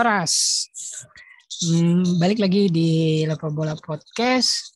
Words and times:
Oras. 0.00 0.64
Hmm, 1.60 2.16
balik 2.16 2.40
lagi 2.40 2.72
di 2.72 3.20
Lepa 3.28 3.52
Bola 3.52 3.76
Podcast. 3.76 4.72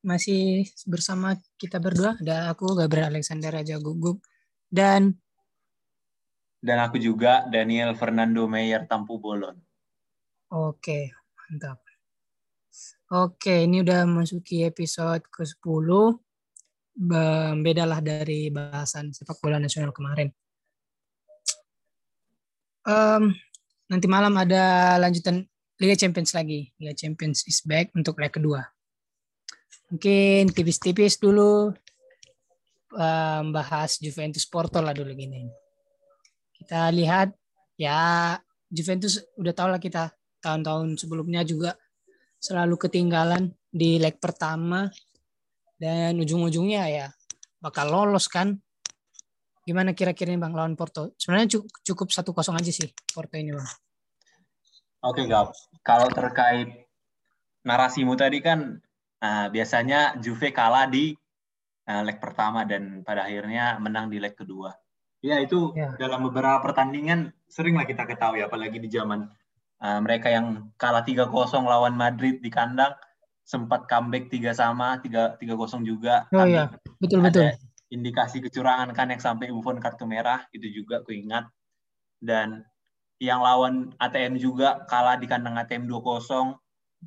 Masih 0.00 0.64
bersama 0.88 1.36
kita 1.60 1.76
berdua. 1.76 2.16
Ada 2.16 2.48
aku 2.48 2.72
Gabriel 2.72 3.12
Alexander 3.12 3.52
Raja 3.52 3.76
Guguk 3.76 4.24
dan 4.72 5.20
dan 6.64 6.80
aku 6.80 6.96
juga 6.96 7.44
Daniel 7.44 7.92
Fernando 7.92 8.48
Meyer 8.48 8.88
Tampu 8.88 9.20
Bolon. 9.20 9.60
Oke, 10.48 11.12
mantap. 11.36 11.84
Oke, 13.12 13.68
ini 13.68 13.84
udah 13.84 14.08
masuki 14.08 14.64
episode 14.64 15.28
ke-10. 15.28 15.88
Bedalah 17.60 18.00
dari 18.00 18.48
bahasan 18.48 19.12
sepak 19.12 19.44
bola 19.44 19.60
nasional 19.60 19.92
kemarin 19.92 20.32
um, 22.86 23.34
nanti 23.92 24.08
malam 24.08 24.32
ada 24.40 24.96
lanjutan 24.96 25.44
Liga 25.76 25.92
Champions 25.92 26.32
lagi. 26.32 26.72
Liga 26.80 26.96
Champions 26.96 27.44
is 27.44 27.60
back 27.60 27.92
untuk 27.92 28.16
leg 28.16 28.32
kedua. 28.32 28.64
Mungkin 29.92 30.48
tipis-tipis 30.56 31.20
dulu 31.20 31.68
um, 32.96 33.44
bahas 33.52 34.00
Juventus 34.00 34.48
Porto 34.48 34.80
lah 34.80 34.96
dulu 34.96 35.12
gini. 35.12 35.44
Kita 36.56 36.88
lihat 36.88 37.36
ya 37.76 38.32
Juventus 38.72 39.20
udah 39.36 39.52
tau 39.52 39.68
lah 39.68 39.76
kita 39.76 40.08
tahun-tahun 40.40 40.96
sebelumnya 40.96 41.44
juga 41.44 41.76
selalu 42.40 42.80
ketinggalan 42.80 43.52
di 43.68 44.00
leg 44.00 44.16
pertama 44.16 44.88
dan 45.76 46.16
ujung-ujungnya 46.16 46.82
ya 46.88 47.06
bakal 47.60 47.92
lolos 47.92 48.32
kan 48.32 48.56
Gimana 49.62 49.94
kira-kira 49.94 50.34
Bang 50.34 50.58
lawan 50.58 50.74
Porto? 50.74 51.14
Sebenarnya 51.14 51.62
cukup 51.86 52.10
satu 52.10 52.34
kosong 52.34 52.58
aja 52.58 52.72
sih 52.74 52.90
Porto 53.14 53.38
ini 53.38 53.54
Bang. 53.54 53.70
Oke 55.02 55.26
Gap, 55.26 55.54
kalau 55.82 56.10
terkait 56.10 56.86
narasimu 57.66 58.14
tadi 58.14 58.38
kan 58.42 58.78
uh, 59.22 59.46
biasanya 59.50 60.18
Juve 60.18 60.54
kalah 60.54 60.86
di 60.86 61.14
uh, 61.90 62.02
leg 62.06 62.18
pertama 62.22 62.62
dan 62.66 63.02
pada 63.06 63.26
akhirnya 63.26 63.78
menang 63.82 64.10
di 64.10 64.18
leg 64.22 64.34
kedua. 64.34 64.74
Ya 65.22 65.38
itu 65.38 65.70
ya. 65.78 65.94
dalam 65.98 66.26
beberapa 66.26 66.58
pertandingan 66.62 67.30
sering 67.46 67.78
lah 67.78 67.86
kita 67.86 68.02
ketahui 68.06 68.42
apalagi 68.42 68.82
di 68.82 68.90
zaman 68.90 69.30
uh, 69.78 70.00
mereka 70.02 70.30
yang 70.30 70.74
kalah 70.74 71.06
3-0 71.06 71.30
lawan 71.62 71.94
Madrid 71.94 72.42
di 72.42 72.50
kandang 72.50 72.94
sempat 73.46 73.86
comeback 73.86 74.30
tiga 74.30 74.54
sama, 74.54 74.98
tiga 75.02 75.38
tiga 75.38 75.54
kosong 75.54 75.86
juga. 75.86 76.26
Oh 76.34 76.46
iya, 76.46 76.70
betul 76.98 77.22
betul 77.22 77.54
indikasi 77.92 78.40
kecurangan 78.40 78.96
kan 78.96 79.12
yang 79.12 79.20
sampai 79.20 79.52
Buffon 79.52 79.76
kartu 79.76 80.08
merah 80.08 80.48
itu 80.56 80.64
juga 80.72 81.04
aku 81.04 81.12
ingat. 81.12 81.44
Dan 82.16 82.64
yang 83.20 83.44
lawan 83.44 83.92
ATM 84.00 84.40
juga 84.40 84.88
kalah 84.88 85.20
di 85.20 85.28
kandang 85.28 85.60
ATM 85.60 85.86
2-0 85.86 86.56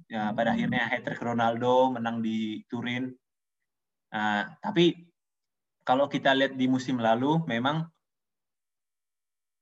ya, 0.07 0.29
pada 0.31 0.53
akhirnya 0.53 0.85
hat 0.85 1.01
trick 1.01 1.19
Ronaldo 1.19 1.89
menang 1.97 2.21
di 2.21 2.61
Turin. 2.69 3.09
Nah, 4.13 4.53
tapi 4.61 4.93
kalau 5.81 6.05
kita 6.05 6.37
lihat 6.37 6.53
di 6.53 6.69
musim 6.69 7.01
lalu 7.01 7.41
memang 7.49 7.83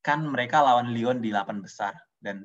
kan 0.04 0.20
mereka 0.28 0.60
lawan 0.60 0.92
Lyon 0.92 1.24
di 1.24 1.32
8 1.32 1.64
besar. 1.64 1.96
Dan 2.20 2.44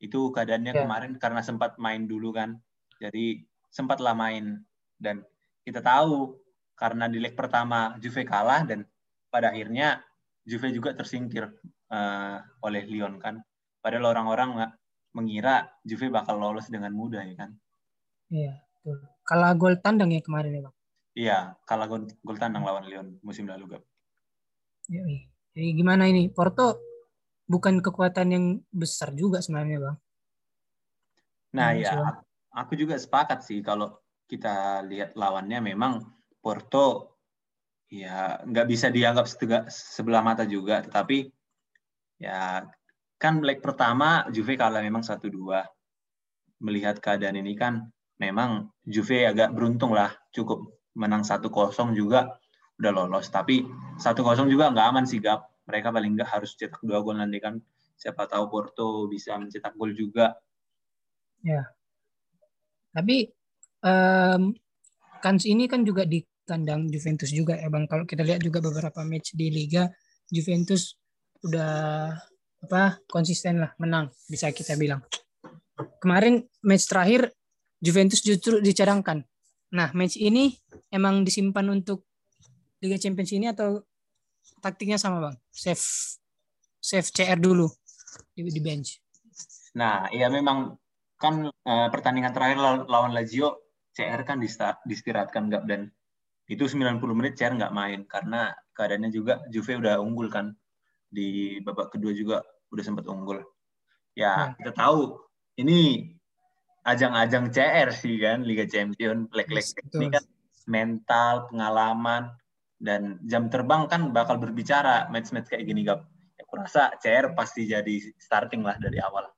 itu 0.00 0.28
keadaannya 0.28 0.76
yeah. 0.76 0.82
kemarin 0.84 1.12
karena 1.16 1.40
sempat 1.40 1.80
main 1.80 2.04
dulu 2.04 2.36
kan. 2.36 2.60
Jadi 3.00 3.40
sempatlah 3.72 4.12
main. 4.12 4.60
Dan 5.00 5.24
kita 5.64 5.80
tahu 5.80 6.36
karena 6.80 7.12
di 7.12 7.20
leg 7.20 7.36
pertama 7.36 7.92
Juve 8.00 8.24
kalah 8.24 8.64
dan 8.64 8.88
pada 9.28 9.52
akhirnya 9.52 10.00
Juve 10.48 10.72
juga 10.72 10.96
tersingkir 10.96 11.44
uh, 11.92 12.36
oleh 12.64 12.88
Lyon 12.88 13.20
kan. 13.20 13.44
Padahal 13.84 14.16
orang-orang 14.16 14.48
nggak 14.56 14.72
mengira 15.12 15.68
Juve 15.84 16.08
bakal 16.08 16.40
lolos 16.40 16.72
dengan 16.72 16.96
mudah 16.96 17.20
ya 17.20 17.36
kan. 17.36 17.50
Iya, 18.32 18.56
betul. 18.80 18.96
Kalah 19.28 19.52
gol 19.60 19.76
tandang 19.84 20.08
ya 20.08 20.24
kemarin 20.24 20.56
ya, 20.56 20.62
Bang. 20.64 20.76
Iya, 21.12 21.38
kalah 21.68 21.86
gol, 21.90 22.08
gol 22.24 22.38
tandang 22.40 22.64
lawan 22.64 22.88
Lyon 22.88 23.20
musim 23.20 23.44
lalu, 23.44 23.76
Gap. 23.76 23.84
Iya, 24.88 25.04
jadi 25.52 25.68
gimana 25.76 26.08
ini? 26.08 26.32
Porto 26.32 26.80
bukan 27.44 27.84
kekuatan 27.84 28.28
yang 28.32 28.44
besar 28.72 29.12
juga 29.12 29.44
sebenarnya, 29.44 29.78
Bang. 29.84 29.96
Nah, 31.50 31.74
ya, 31.76 31.92
aku 32.54 32.78
juga 32.78 32.96
sepakat 32.96 33.44
sih 33.44 33.60
kalau 33.60 33.98
kita 34.30 34.86
lihat 34.86 35.18
lawannya 35.18 35.74
memang 35.74 36.19
Porto 36.40 37.16
ya 37.92 38.40
nggak 38.42 38.66
bisa 38.66 38.88
dianggap 38.88 39.26
setega, 39.28 39.68
sebelah 39.68 40.24
mata 40.24 40.48
juga, 40.48 40.80
tetapi 40.80 41.28
ya 42.20 42.64
kan 43.20 43.44
leg 43.44 43.60
pertama 43.60 44.24
Juve 44.32 44.56
kalah 44.56 44.80
memang 44.80 45.04
satu 45.04 45.28
dua. 45.28 45.64
Melihat 46.60 47.00
keadaan 47.00 47.40
ini 47.40 47.56
kan 47.56 47.88
memang 48.20 48.68
Juve 48.84 49.24
agak 49.24 49.52
beruntung 49.52 49.92
lah, 49.92 50.12
cukup 50.32 50.80
menang 50.96 51.24
satu 51.24 51.48
kosong 51.48 51.96
juga 51.96 52.40
udah 52.80 52.92
lolos. 52.92 53.28
Tapi 53.28 53.64
satu 54.00 54.24
kosong 54.24 54.48
juga 54.48 54.72
nggak 54.72 54.86
aman 54.92 55.04
sih 55.04 55.20
Gap. 55.20 55.44
Mereka 55.68 55.92
paling 55.92 56.16
nggak 56.16 56.30
harus 56.30 56.56
cetak 56.56 56.80
dua 56.80 57.04
gol 57.04 57.20
nanti 57.20 57.38
kan. 57.38 57.60
Siapa 58.00 58.24
tahu 58.24 58.48
Porto 58.48 59.04
bisa 59.12 59.36
mencetak 59.36 59.76
gol 59.76 59.92
juga. 59.92 60.32
Ya. 61.44 61.68
Tapi 62.96 63.28
um, 63.84 64.56
kans 65.20 65.44
ini 65.44 65.68
kan 65.68 65.84
juga 65.84 66.08
di 66.08 66.24
kandang 66.50 66.90
Juventus 66.90 67.30
juga 67.30 67.54
ya 67.54 67.70
Bang. 67.70 67.86
Kalau 67.86 68.02
kita 68.02 68.26
lihat 68.26 68.42
juga 68.42 68.58
beberapa 68.58 69.06
match 69.06 69.38
di 69.38 69.54
Liga, 69.54 69.86
Juventus 70.26 70.98
udah 71.46 72.10
apa 72.60 72.98
konsisten 73.06 73.62
lah 73.62 73.70
menang 73.78 74.10
bisa 74.26 74.50
kita 74.50 74.74
bilang. 74.74 74.98
Kemarin 76.02 76.42
match 76.66 76.90
terakhir 76.90 77.30
Juventus 77.78 78.20
justru 78.20 78.58
dicadangkan. 78.58 79.22
Nah, 79.70 79.94
match 79.94 80.18
ini 80.18 80.58
emang 80.90 81.22
disimpan 81.22 81.70
untuk 81.70 82.10
Liga 82.82 82.98
Champions 82.98 83.30
ini 83.30 83.46
atau 83.46 83.86
taktiknya 84.58 84.98
sama 84.98 85.22
Bang? 85.22 85.36
Save 85.54 85.80
save 86.82 87.08
CR 87.14 87.38
dulu 87.38 87.70
di, 88.34 88.42
di 88.50 88.60
bench. 88.60 88.98
Nah, 89.78 90.10
ya 90.10 90.26
memang 90.26 90.74
kan 91.20 91.46
uh, 91.46 91.88
pertandingan 91.92 92.32
terakhir 92.34 92.58
lawan 92.88 93.12
Lazio 93.12 93.70
CR 93.92 94.24
kan 94.24 94.40
diistirahatkan 94.40 95.52
nggak 95.52 95.64
dan 95.68 95.92
itu 96.50 96.66
90 96.66 96.98
menit 97.14 97.38
CR 97.38 97.54
nggak 97.54 97.70
main 97.70 98.02
karena 98.10 98.50
keadaannya 98.74 99.14
juga 99.14 99.38
Juve 99.54 99.78
udah 99.78 100.02
unggul 100.02 100.26
kan 100.26 100.50
di 101.06 101.58
babak 101.62 101.94
kedua 101.94 102.10
juga 102.10 102.42
udah 102.74 102.82
sempat 102.82 103.06
unggul. 103.06 103.38
Ya, 104.18 104.50
hmm. 104.50 104.58
kita 104.58 104.72
tahu 104.74 105.14
ini 105.62 106.10
ajang-ajang 106.82 107.54
CR 107.54 107.94
sih 107.94 108.18
kan 108.18 108.42
Liga 108.42 108.66
Champion, 108.66 109.30
leg-leg 109.30 109.62
ini 109.94 110.10
kan 110.10 110.24
mental, 110.66 111.46
pengalaman 111.54 112.34
dan 112.82 113.22
jam 113.30 113.46
terbang 113.46 113.86
kan 113.86 114.10
bakal 114.10 114.40
berbicara 114.42 115.06
match-match 115.14 115.54
kayak 115.54 115.70
gini 115.70 115.86
Gap. 115.86 116.02
Ya, 116.34 116.42
aku 116.42 116.54
rasa 116.58 116.90
CR 116.98 117.30
pasti 117.38 117.70
jadi 117.70 117.94
starting 118.18 118.66
lah 118.66 118.74
dari 118.82 118.98
awal. 118.98 119.30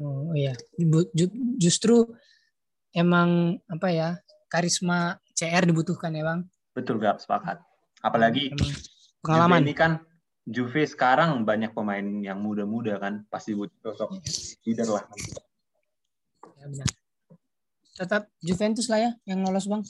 Oh 0.00 0.32
iya, 0.32 0.56
justru 1.60 2.08
emang 2.96 3.60
apa 3.68 3.88
ya 3.92 4.08
karisma 4.48 5.20
CR 5.36 5.68
dibutuhkan 5.68 6.16
ya 6.16 6.24
bang. 6.24 6.40
Betul 6.72 6.96
gak 6.96 7.20
sepakat. 7.20 7.60
Apalagi 8.00 8.56
pengalaman 9.20 9.60
Juve 9.60 9.68
ini 9.68 9.74
kan 9.76 9.92
Juve 10.48 10.82
sekarang 10.88 11.44
banyak 11.44 11.76
pemain 11.76 12.24
yang 12.24 12.40
muda-muda 12.40 12.96
kan 12.96 13.28
pasti 13.28 13.52
butuh 13.52 13.92
sosok 13.92 14.16
leader 14.64 14.88
lah. 14.96 15.04
Ya 16.56 16.66
benar. 16.72 16.88
Tetap 17.96 18.22
Juventus 18.40 18.88
lah 18.88 19.00
ya 19.04 19.10
yang 19.28 19.44
lolos 19.44 19.68
bang. 19.68 19.84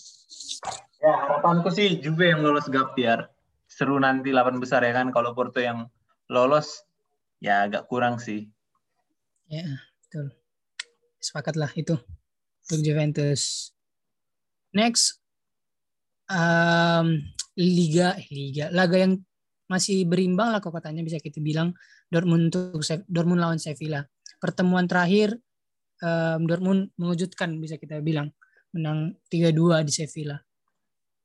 Ya 0.98 1.12
harapanku 1.14 1.70
sih 1.70 2.02
Juve 2.02 2.34
yang 2.34 2.42
lolos 2.42 2.66
gap 2.66 2.98
biar 2.98 3.30
seru 3.70 4.02
nanti 4.02 4.34
8 4.34 4.58
besar 4.58 4.82
ya 4.82 4.90
kan. 4.90 5.14
Kalau 5.14 5.30
Porto 5.30 5.62
yang 5.62 5.86
lolos 6.26 6.82
ya 7.38 7.70
agak 7.70 7.86
kurang 7.86 8.18
sih. 8.18 8.50
Ya 9.46 9.78
betul. 10.02 10.34
Sepakat 11.22 11.54
lah 11.54 11.70
itu 11.78 11.94
untuk 12.66 12.80
Juventus. 12.82 13.70
Next, 14.74 15.22
um, 16.30 17.22
liga 17.56 18.18
liga 18.28 18.68
laga 18.74 18.96
yang 19.00 19.16
masih 19.66 20.06
berimbang 20.06 20.54
lah 20.54 20.62
kekuatannya 20.62 21.02
bisa 21.02 21.18
kita 21.18 21.42
bilang 21.42 21.74
Dortmund 22.06 22.54
untuk 22.54 22.82
Dortmund 23.10 23.42
lawan 23.42 23.58
Sevilla. 23.58 24.06
Pertemuan 24.38 24.86
terakhir 24.86 25.34
um, 26.02 26.46
Dortmund 26.46 26.94
mengejutkan 26.94 27.58
bisa 27.58 27.74
kita 27.74 27.98
bilang 27.98 28.30
menang 28.70 29.18
3-2 29.26 29.82
di 29.82 29.92
Sevilla. 29.92 30.38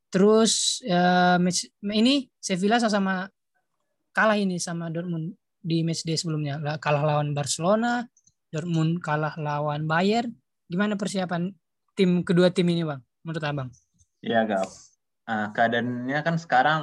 Terus 0.10 0.82
uh, 0.90 1.38
match, 1.38 1.70
ini 1.86 2.26
Sevilla 2.42 2.82
sama-sama 2.82 3.30
kalah 4.10 4.42
ini 4.42 4.58
sama 4.58 4.90
Dortmund 4.90 5.38
di 5.62 5.86
match 5.86 6.02
day 6.02 6.18
sebelumnya. 6.18 6.58
Kalah 6.82 7.06
lawan 7.06 7.38
Barcelona, 7.38 8.02
Dortmund 8.50 9.06
kalah 9.06 9.38
lawan 9.38 9.86
Bayern. 9.86 10.34
Gimana 10.66 10.98
persiapan 10.98 11.54
tim 11.94 12.26
kedua 12.26 12.50
tim 12.50 12.66
ini, 12.74 12.82
Bang? 12.82 13.06
Menurut 13.22 13.44
Abang? 13.46 13.70
Iya, 14.26 14.50
Gap 14.50 14.91
uh, 15.28 15.48
keadaannya 15.54 16.20
kan 16.24 16.36
sekarang 16.40 16.82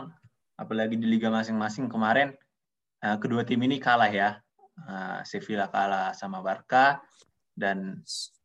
apalagi 0.59 0.99
di 0.99 1.07
liga 1.07 1.31
masing-masing 1.31 1.87
kemarin 1.87 2.35
uh, 3.03 3.17
kedua 3.17 3.47
tim 3.47 3.63
ini 3.63 3.79
kalah 3.79 4.11
ya 4.11 4.39
uh, 4.87 5.23
Sevilla 5.27 5.71
kalah 5.71 6.15
sama 6.15 6.43
Barca 6.43 7.03
dan 7.59 8.03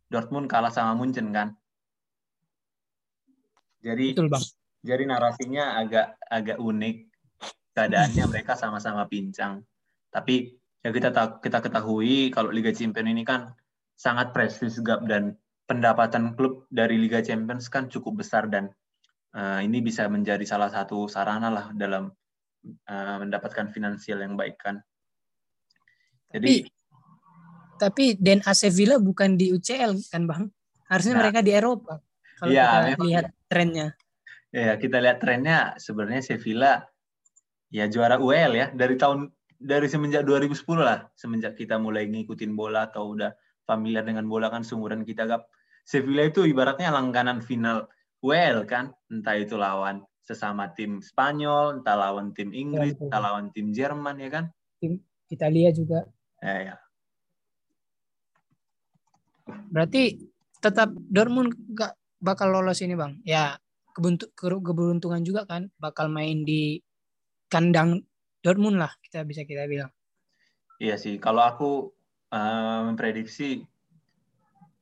Dortmund 0.09 0.49
kalah 0.49 0.73
sama 0.73 0.93
Munchen 0.97 1.29
kan. 1.33 1.53
Jadi 3.81 4.13
Betul, 4.13 4.29
Bang. 4.29 4.45
Jadi 4.83 5.03
narasinya 5.09 5.81
agak 5.81 6.17
agak 6.29 6.57
unik. 6.61 6.97
Keadaannya 7.73 8.23
mereka 8.29 8.53
sama-sama 8.53 9.09
pincang. 9.09 9.65
Tapi 10.13 10.53
ya 10.85 10.93
kita 10.93 11.41
kita 11.41 11.59
ketahui 11.65 12.29
kalau 12.29 12.53
Liga 12.53 12.69
Champions 12.69 13.09
ini 13.09 13.25
kan 13.25 13.49
sangat 13.97 14.29
prestis 14.29 14.77
gap 14.85 15.01
dan 15.09 15.33
pendapatan 15.65 16.37
klub 16.37 16.69
dari 16.69 17.01
Liga 17.01 17.25
Champions 17.25 17.71
kan 17.73 17.89
cukup 17.89 18.21
besar 18.21 18.45
dan 18.45 18.69
uh, 19.33 19.59
ini 19.61 19.81
bisa 19.81 20.05
menjadi 20.07 20.45
salah 20.45 20.69
satu 20.69 21.09
sarana 21.09 21.49
lah 21.49 21.65
dalam 21.73 22.09
uh, 22.89 23.17
mendapatkan 23.21 23.69
finansial 23.73 24.21
yang 24.21 24.37
baik 24.37 24.57
kan. 24.61 24.79
Jadi 26.33 26.65
tapi, 26.65 26.71
tapi 27.77 28.05
Den 28.17 28.41
AC 28.41 28.69
Villa 28.73 28.97
bukan 28.97 29.37
di 29.37 29.53
UCL 29.53 30.09
kan 30.09 30.23
Bang? 30.25 30.43
Harusnya 30.89 31.13
nah, 31.17 31.21
mereka 31.25 31.39
di 31.41 31.51
Eropa. 31.53 32.01
Kalau 32.37 32.51
ya, 32.53 32.93
kita 32.93 33.05
lihat 33.05 33.25
trennya. 33.49 33.87
Ya, 34.53 34.77
kita 34.77 34.97
lihat 35.01 35.17
trennya 35.21 35.73
sebenarnya 35.81 36.21
Sevilla 36.21 36.85
ya 37.73 37.89
juara 37.89 38.21
UEL 38.21 38.53
ya 38.53 38.67
dari 38.69 38.93
tahun 39.01 39.33
dari 39.57 39.87
semenjak 39.87 40.27
2010 40.27 40.59
lah, 40.77 41.07
semenjak 41.15 41.55
kita 41.55 41.79
mulai 41.79 42.05
ngikutin 42.05 42.51
bola 42.53 42.91
atau 42.91 43.15
udah 43.15 43.31
familiar 43.63 44.03
dengan 44.03 44.27
bola 44.27 44.51
kan 44.51 44.61
seumuran 44.61 45.07
kita 45.07 45.23
gap. 45.25 45.47
Sevilla 45.87 46.27
itu 46.27 46.43
ibaratnya 46.43 46.91
langganan 46.91 47.39
final 47.39 47.87
UEL 48.23 48.63
kan, 48.63 48.95
entah 49.11 49.35
itu 49.35 49.59
lawan 49.59 50.01
sesama 50.23 50.71
tim 50.71 51.03
Spanyol, 51.03 51.83
entah 51.83 51.99
lawan 51.99 52.31
tim 52.31 52.55
Inggris, 52.55 52.95
ya, 52.95 53.11
entah 53.11 53.19
lawan 53.19 53.51
tim 53.51 53.75
Jerman 53.75 54.15
ya 54.23 54.29
kan. 54.31 54.45
Tim 54.79 55.03
Italia 55.27 55.69
juga. 55.75 56.07
Ya, 56.39 56.55
ya. 56.71 56.75
Berarti 59.67 60.23
tetap 60.63 60.95
Dortmund 61.11 61.51
gak 61.75 61.99
bakal 62.23 62.55
lolos 62.55 62.79
ini 62.79 62.95
bang? 62.95 63.19
Ya 63.27 63.59
keberuntungan 63.93 65.21
juga 65.21 65.43
kan 65.45 65.69
bakal 65.77 66.07
main 66.07 66.47
di 66.47 66.79
kandang 67.51 68.01
Dortmund 68.39 68.79
lah 68.79 68.91
kita 69.03 69.27
bisa 69.27 69.43
kita 69.43 69.67
bilang. 69.67 69.91
Iya 70.79 70.95
sih, 70.97 71.19
kalau 71.21 71.43
aku 71.43 71.71
uh, 72.33 72.79
memprediksi 72.87 73.61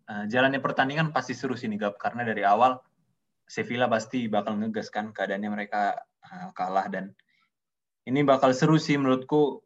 uh, 0.07 0.25
jalannya 0.29 0.63
pertandingan 0.63 1.11
pasti 1.11 1.35
seru 1.35 1.57
sih 1.57 1.67
nih 1.67 1.77
Gap 1.77 1.99
karena 1.99 2.23
dari 2.23 2.41
awal 2.47 2.79
Sevilla 3.51 3.92
pasti 3.92 4.31
bakal 4.31 4.56
ngegas 4.63 4.88
kan 4.88 5.12
keadaannya 5.12 5.51
mereka 5.51 6.00
uh, 6.24 6.56
kalah 6.56 6.88
dan 6.88 7.12
ini 8.07 8.24
bakal 8.24 8.56
seru 8.56 8.80
sih 8.80 8.95
menurutku. 8.95 9.59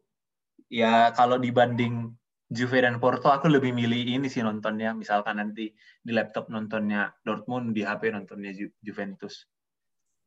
Ya 0.66 1.14
kalau 1.14 1.38
dibanding 1.38 2.10
Juve 2.50 2.82
dan 2.82 2.98
Porto 2.98 3.30
aku 3.30 3.46
lebih 3.46 3.70
milih 3.70 4.18
ini 4.18 4.26
sih 4.26 4.42
nontonnya. 4.42 4.90
Misalkan 4.90 5.38
nanti 5.38 5.70
di 6.02 6.10
laptop 6.10 6.50
nontonnya 6.50 7.14
Dortmund 7.22 7.78
di 7.78 7.86
HP 7.86 8.10
nontonnya 8.10 8.50
Ju 8.50 8.74
Juventus. 8.82 9.46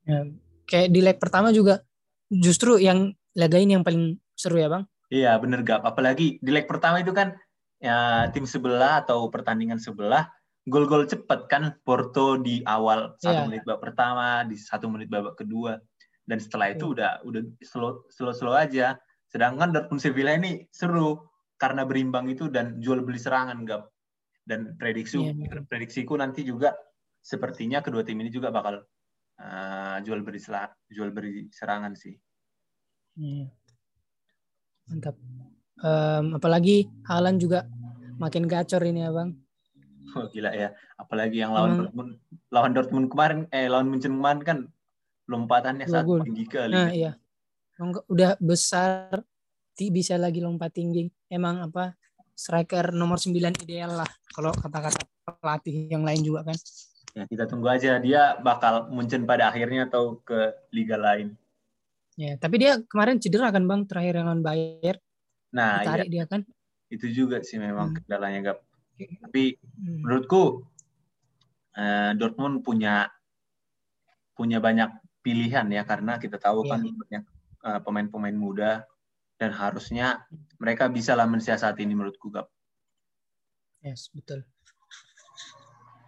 Ya, 0.08 0.24
kayak 0.64 0.96
di 0.96 1.04
leg 1.04 1.20
pertama 1.20 1.52
juga 1.52 1.84
justru 2.32 2.80
yang 2.80 3.12
laga 3.36 3.60
ini 3.60 3.76
yang 3.76 3.84
paling 3.84 4.16
seru 4.40 4.56
ya 4.56 4.72
bang? 4.72 4.84
Iya 5.12 5.36
bener 5.36 5.68
gak 5.68 5.84
apalagi 5.84 6.40
di 6.40 6.52
leg 6.56 6.64
pertama 6.64 7.04
itu 7.04 7.12
kan 7.12 7.36
ya 7.84 8.28
tim 8.32 8.48
sebelah 8.48 9.04
atau 9.04 9.28
pertandingan 9.28 9.84
sebelah 9.84 10.32
gol-gol 10.68 11.08
cepat 11.08 11.48
kan 11.48 11.64
Porto 11.86 12.36
di 12.36 12.60
awal 12.68 13.16
satu 13.22 13.46
ya. 13.46 13.48
menit 13.48 13.64
babak 13.64 13.90
pertama 13.90 14.44
di 14.44 14.60
satu 14.60 14.92
menit 14.92 15.08
babak 15.08 15.40
kedua 15.40 15.80
dan 16.28 16.38
setelah 16.38 16.76
itu 16.76 16.92
ya. 16.92 16.94
udah 16.94 17.12
udah 17.26 17.42
slow 17.64 18.04
slow 18.12 18.36
slow 18.36 18.54
aja 18.54 19.00
sedangkan 19.30 19.72
Dortmund 19.72 20.04
Sevilla 20.04 20.36
ini 20.36 20.68
seru 20.74 21.30
karena 21.60 21.88
berimbang 21.88 22.28
itu 22.32 22.52
dan 22.52 22.80
jual 22.84 23.04
beli 23.06 23.20
serangan 23.22 23.64
gap 23.64 23.92
dan 24.50 24.74
prediksi 24.82 25.22
yeah, 25.22 25.62
prediksiku 25.70 26.18
nanti 26.18 26.42
juga 26.42 26.74
sepertinya 27.22 27.84
kedua 27.84 28.02
tim 28.02 28.18
ini 28.18 28.34
juga 28.34 28.50
bakal 28.50 28.82
uh, 29.38 29.98
jual 30.02 30.24
beli 30.24 30.40
jual 30.90 31.10
beli 31.14 31.52
serangan 31.54 31.94
sih. 31.94 32.16
Yeah. 33.20 33.52
Mantap. 34.90 35.16
Um, 35.80 36.36
apalagi 36.36 36.90
Halan 37.08 37.38
juga 37.38 37.70
makin 38.18 38.50
gacor 38.50 38.84
ini 38.84 39.06
ya 39.06 39.14
bang. 39.14 39.32
Oh 40.18 40.26
gila 40.32 40.52
ya. 40.56 40.74
Apalagi 40.98 41.44
yang 41.44 41.54
lawan 41.54 41.76
Emang, 41.76 41.80
Dortmund 41.86 42.12
lawan 42.50 42.72
Dortmund 42.74 43.08
kemarin 43.12 43.40
eh 43.54 43.68
lawan 43.70 43.88
Munchen 43.92 44.16
kemarin 44.18 44.42
kan 44.42 44.58
lompatannya 45.30 45.86
sangat 45.86 46.26
tinggi 46.26 46.46
kali. 46.50 46.74
Nah, 46.74 46.90
iya. 46.90 47.12
Udah 48.10 48.36
besar 48.42 49.22
bisa 49.80 50.20
lagi 50.20 50.44
lompat 50.44 50.76
tinggi. 50.76 51.08
Emang 51.32 51.64
apa 51.64 51.96
striker 52.36 52.96
nomor 52.96 53.20
9 53.20 53.36
ideal 53.64 54.00
lah 54.00 54.10
kalau 54.32 54.56
kata-kata 54.56 55.04
pelatih 55.40 55.92
yang 55.92 56.04
lain 56.04 56.24
juga 56.24 56.48
kan. 56.48 56.58
Ya, 57.18 57.24
kita 57.26 57.50
tunggu 57.50 57.68
aja 57.68 57.98
dia 58.00 58.38
bakal 58.40 58.88
muncul 58.94 59.24
pada 59.26 59.50
akhirnya 59.50 59.90
atau 59.90 60.22
ke 60.24 60.56
liga 60.72 60.96
lain. 60.96 61.36
Ya, 62.20 62.36
tapi 62.36 62.60
dia 62.60 62.80
kemarin 62.86 63.18
cedera 63.18 63.50
kan 63.50 63.64
Bang 63.64 63.88
terakhir 63.88 64.20
dengan 64.20 64.44
Bayer. 64.44 65.00
Nah, 65.56 65.82
Ditarik 65.82 66.08
iya. 66.12 66.14
dia 66.14 66.26
kan. 66.28 66.42
Itu 66.92 67.08
juga 67.10 67.42
sih 67.42 67.58
memang 67.58 67.96
hmm. 67.96 67.98
kendalanya 68.04 68.40
Gap. 68.52 68.60
Tapi 69.00 69.56
hmm. 69.56 70.04
menurutku 70.04 70.68
uh, 71.80 72.12
Dortmund 72.20 72.66
punya 72.66 73.08
punya 74.36 74.60
banyak 74.64 74.92
pilihan 75.20 75.68
ya 75.68 75.84
karena 75.84 76.16
kita 76.16 76.40
tahu 76.40 76.64
yeah. 76.64 76.70
kan 76.72 76.82
banyak 76.84 77.24
uh, 77.64 77.80
pemain-pemain 77.84 78.36
muda 78.36 78.88
dan 79.40 79.56
harusnya 79.56 80.28
mereka 80.60 80.92
bisa 80.92 81.16
lah 81.16 81.28
mensiasati 81.28 81.84
ini 81.84 81.96
menurutku 81.96 82.28
Gap. 82.32 82.52
Yes, 83.80 84.12
betul. 84.12 84.44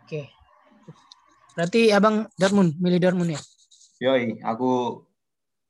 Oke. 0.04 0.28
Berarti 1.56 1.92
Abang 1.96 2.28
Dortmund, 2.36 2.76
milih 2.80 3.00
Dortmund 3.00 3.32
ya? 3.36 3.42
Yoi, 4.04 4.44
aku 4.44 5.00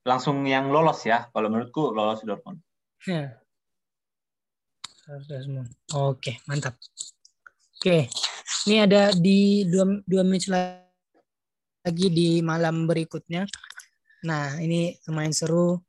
langsung 0.01 0.41
yang 0.49 0.73
lolos 0.73 1.05
ya. 1.05 1.29
Kalau 1.29 1.49
menurutku 1.53 1.93
lolos 1.93 2.25
Dortmund. 2.25 2.61
Ya. 3.05 3.37
Oke, 5.93 6.41
mantap. 6.49 6.77
Oke, 7.81 8.05
ini 8.69 8.77
ada 8.77 9.09
di 9.09 9.65
dua, 9.65 10.05
dua 10.05 10.21
menit 10.21 10.45
lagi 10.45 12.13
di 12.13 12.37
malam 12.45 12.85
berikutnya. 12.85 13.49
Nah, 14.21 14.61
ini 14.61 14.93
lumayan 15.09 15.33
seru. 15.33 15.81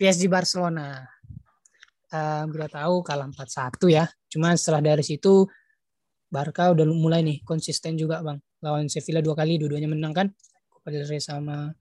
PSG 0.00 0.32
Barcelona. 0.32 1.04
Uh, 2.08 2.48
kita 2.48 2.80
tahu 2.80 3.04
kalah 3.04 3.28
4-1 3.28 3.92
ya. 3.92 4.08
Cuma 4.32 4.56
setelah 4.56 4.80
dari 4.80 5.04
situ 5.04 5.44
Barca 6.32 6.72
udah 6.72 6.88
mulai 6.88 7.20
nih 7.20 7.44
konsisten 7.44 7.92
juga 8.00 8.24
bang. 8.24 8.40
Lawan 8.64 8.88
Sevilla 8.88 9.20
dua 9.20 9.36
kali, 9.36 9.60
dua-duanya 9.60 9.92
menang 9.92 10.16
kan. 10.16 10.32
Copa 10.72 10.96
sama 11.20 11.76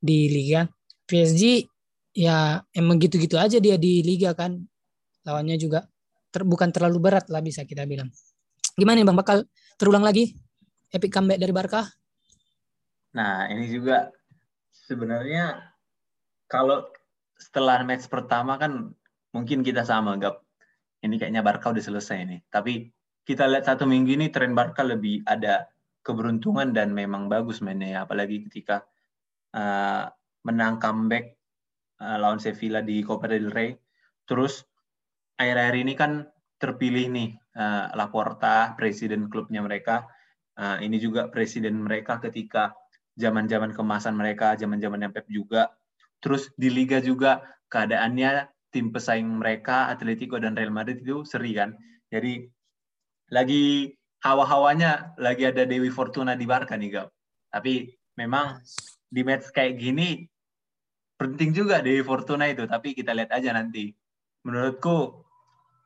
di 0.00 0.32
Liga. 0.32 0.64
PSG 1.04 1.68
ya 2.16 2.64
emang 2.72 2.96
gitu-gitu 2.96 3.36
aja 3.36 3.60
dia 3.60 3.76
di 3.76 4.00
Liga 4.00 4.32
kan. 4.32 4.64
Lawannya 5.28 5.60
juga 5.60 5.84
ter, 6.32 6.40
bukan 6.40 6.72
terlalu 6.72 7.12
berat 7.12 7.28
lah 7.28 7.44
bisa 7.44 7.68
kita 7.68 7.84
bilang. 7.84 8.08
Gimana 8.72 9.00
nih 9.00 9.06
bang, 9.06 9.18
bakal? 9.18 9.38
Terulang 9.76 10.04
lagi. 10.04 10.32
Epic 10.92 11.12
comeback 11.12 11.40
dari 11.40 11.52
Barca? 11.52 11.88
Nah 13.12 13.48
ini 13.52 13.68
juga 13.68 14.08
sebenarnya 14.72 15.60
kalau 16.48 16.88
setelah 17.36 17.84
match 17.84 18.08
pertama 18.08 18.56
kan 18.56 18.92
mungkin 19.32 19.64
kita 19.64 19.84
sama 19.84 20.16
gap 20.20 20.44
ini 21.02 21.18
kayaknya 21.18 21.42
Barca 21.44 21.72
udah 21.72 21.84
selesai 21.84 22.28
nih. 22.28 22.40
Tapi 22.48 22.88
kita 23.24 23.48
lihat 23.48 23.68
satu 23.68 23.84
minggu 23.84 24.16
ini 24.16 24.26
tren 24.32 24.56
Barca 24.56 24.86
lebih 24.86 25.24
ada 25.26 25.68
keberuntungan 26.04 26.72
dan 26.72 26.94
memang 26.94 27.26
bagus 27.26 27.60
mainnya 27.60 27.88
ya. 27.88 27.98
Apalagi 28.04 28.48
ketika 28.48 28.86
uh, 29.56 30.08
menang 30.46 30.78
comeback 30.78 31.36
uh, 32.00 32.16
lawan 32.16 32.38
Sevilla 32.38 32.80
di 32.80 33.02
Copa 33.02 33.28
del 33.28 33.50
Rey. 33.50 33.76
Terus 34.24 34.62
akhir-akhir 35.36 35.76
ini 35.76 35.92
kan 35.98 36.24
terpilih 36.62 37.10
nih 37.10 37.41
uh, 37.56 37.92
Laporta 37.96 38.76
presiden 38.76 39.28
klubnya 39.28 39.64
mereka 39.64 40.08
uh, 40.60 40.78
ini 40.80 41.00
juga 41.00 41.28
presiden 41.28 41.84
mereka 41.84 42.20
ketika 42.20 42.72
zaman-zaman 43.16 43.76
kemasan 43.76 44.16
mereka 44.16 44.56
zaman-zaman 44.56 45.08
Pep 45.12 45.28
juga 45.28 45.72
Terus 46.22 46.54
di 46.54 46.70
liga 46.70 47.02
juga 47.02 47.42
keadaannya 47.66 48.46
tim 48.70 48.94
pesaing 48.94 49.42
mereka 49.42 49.90
Atletico 49.90 50.38
dan 50.38 50.54
Real 50.54 50.70
Madrid 50.70 51.02
itu 51.02 51.26
seri 51.26 51.52
kan. 51.52 51.74
Jadi 52.08 52.46
lagi 53.34 53.90
hawa-hawanya 54.22 55.18
lagi 55.18 55.50
ada 55.50 55.66
Dewi 55.66 55.90
Fortuna 55.90 56.38
di 56.38 56.46
Barca 56.46 56.78
nih 56.78 56.90
Gap. 56.94 57.10
Tapi 57.50 57.90
memang 58.16 58.62
di 59.12 59.20
match 59.26 59.50
kayak 59.50 59.76
gini 59.82 60.22
penting 61.18 61.50
juga 61.50 61.82
Dewi 61.82 62.06
Fortuna 62.06 62.46
itu. 62.46 62.64
Tapi 62.70 62.94
kita 62.94 63.10
lihat 63.12 63.34
aja 63.34 63.50
nanti. 63.50 63.90
Menurutku 64.46 65.26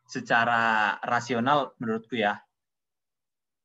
secara 0.06 0.94
rasional 1.02 1.74
menurutku 1.82 2.14
ya 2.16 2.38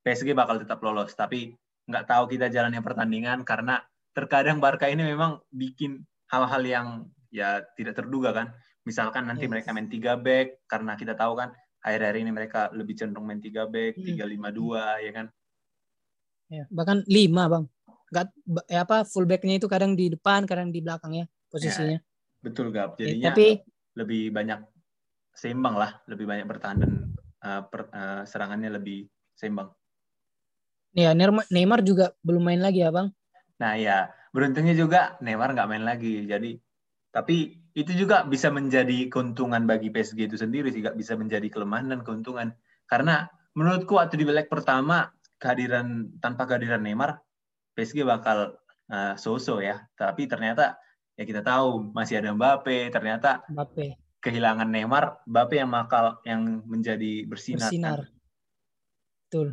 PSG 0.01 0.33
bakal 0.33 0.57
tetap 0.57 0.81
lolos. 0.81 1.13
Tapi 1.13 1.53
nggak 1.85 2.05
tahu 2.09 2.23
kita 2.33 2.49
jalannya 2.49 2.81
pertandingan 2.81 3.45
karena 3.45 3.81
terkadang 4.11 4.57
Barca 4.57 4.89
ini 4.89 5.05
memang 5.05 5.39
bikin 5.53 6.01
hal-hal 6.33 6.63
yang 6.65 6.87
ya 7.29 7.61
tidak 7.77 7.95
terduga 8.01 8.33
kan. 8.33 8.47
Misalkan 8.83 9.29
nanti 9.29 9.45
Yes. 9.45 9.51
mereka 9.53 9.69
main 9.71 9.87
3 9.87 10.17
back 10.17 10.65
karena 10.65 10.97
kita 10.97 11.13
tahu 11.13 11.37
kan 11.37 11.53
akhir-akhir 11.81 12.17
ini 12.17 12.31
mereka 12.33 12.69
lebih 12.73 12.97
cenderung 12.97 13.29
main 13.29 13.41
3 13.41 13.69
back, 13.69 13.97
Hmm. 13.97 14.05
3-5-2 14.05 15.01
ya 15.05 15.11
kan. 15.13 15.27
Ya, 16.51 16.63
bahkan 16.67 17.05
lima 17.07 17.47
bang. 17.47 17.63
Nggak, 18.11 18.25
eh, 18.67 18.79
apa 18.81 19.07
fullbacknya 19.07 19.55
itu 19.55 19.71
kadang 19.71 19.95
di 19.95 20.11
depan, 20.11 20.43
kadang 20.43 20.67
di 20.73 20.83
belakang 20.83 21.15
ya 21.15 21.25
posisinya. 21.47 22.01
Betul 22.43 22.73
Gap. 22.75 22.99
Ya, 22.99 23.07
Jadinya 23.07 23.31
tapi 23.31 23.47
lebih 23.95 24.33
banyak 24.35 24.59
seimbang 25.35 25.75
lah, 25.79 25.99
lebih 26.07 26.27
banyak 26.27 26.45
bertahan 26.47 26.77
dan 26.83 26.91
uh, 27.43 27.61
per- 27.67 27.91
uh, 27.91 28.23
serangannya 28.27 28.71
lebih 28.77 29.07
seimbang. 29.35 29.71
ya 30.91 31.15
Neymar, 31.15 31.81
juga 31.87 32.11
belum 32.19 32.51
main 32.51 32.59
lagi 32.59 32.83
ya 32.83 32.91
bang. 32.91 33.07
Nah 33.63 33.73
ya, 33.79 34.11
beruntungnya 34.35 34.75
juga 34.75 35.15
Neymar 35.23 35.55
nggak 35.55 35.69
main 35.71 35.87
lagi. 35.87 36.27
Jadi, 36.27 36.59
tapi 37.15 37.63
itu 37.71 37.91
juga 37.95 38.27
bisa 38.27 38.51
menjadi 38.51 39.07
keuntungan 39.07 39.63
bagi 39.63 39.87
PSG 39.87 40.27
itu 40.27 40.35
sendiri 40.35 40.67
sih, 40.67 40.83
nggak 40.83 40.99
bisa 40.99 41.15
menjadi 41.15 41.47
kelemahan 41.47 41.87
dan 41.87 42.03
keuntungan. 42.03 42.51
Karena 42.85 43.23
menurutku 43.55 43.95
waktu 43.95 44.19
di 44.19 44.27
leg 44.27 44.51
pertama 44.51 45.07
kehadiran 45.39 46.11
tanpa 46.19 46.43
kehadiran 46.43 46.83
Neymar, 46.83 47.23
PSG 47.79 48.03
bakal 48.03 48.59
uh, 48.91 49.15
so-so 49.15 49.63
ya. 49.63 49.79
Tapi 49.95 50.27
ternyata 50.27 50.75
ya 51.15 51.23
kita 51.23 51.39
tahu 51.39 51.95
masih 51.95 52.19
ada 52.19 52.35
Mbappe. 52.35 52.91
Ternyata 52.91 53.47
Mbappe 53.47 54.10
kehilangan 54.21 54.69
Neymar, 54.69 55.25
Mbappe 55.25 55.57
yang 55.57 55.73
bakal 55.73 56.21
yang 56.23 56.61
menjadi 56.69 57.25
bersinar. 57.25 57.67
bersinar. 57.67 57.99
kan. 58.05 58.13
Betul. 59.27 59.47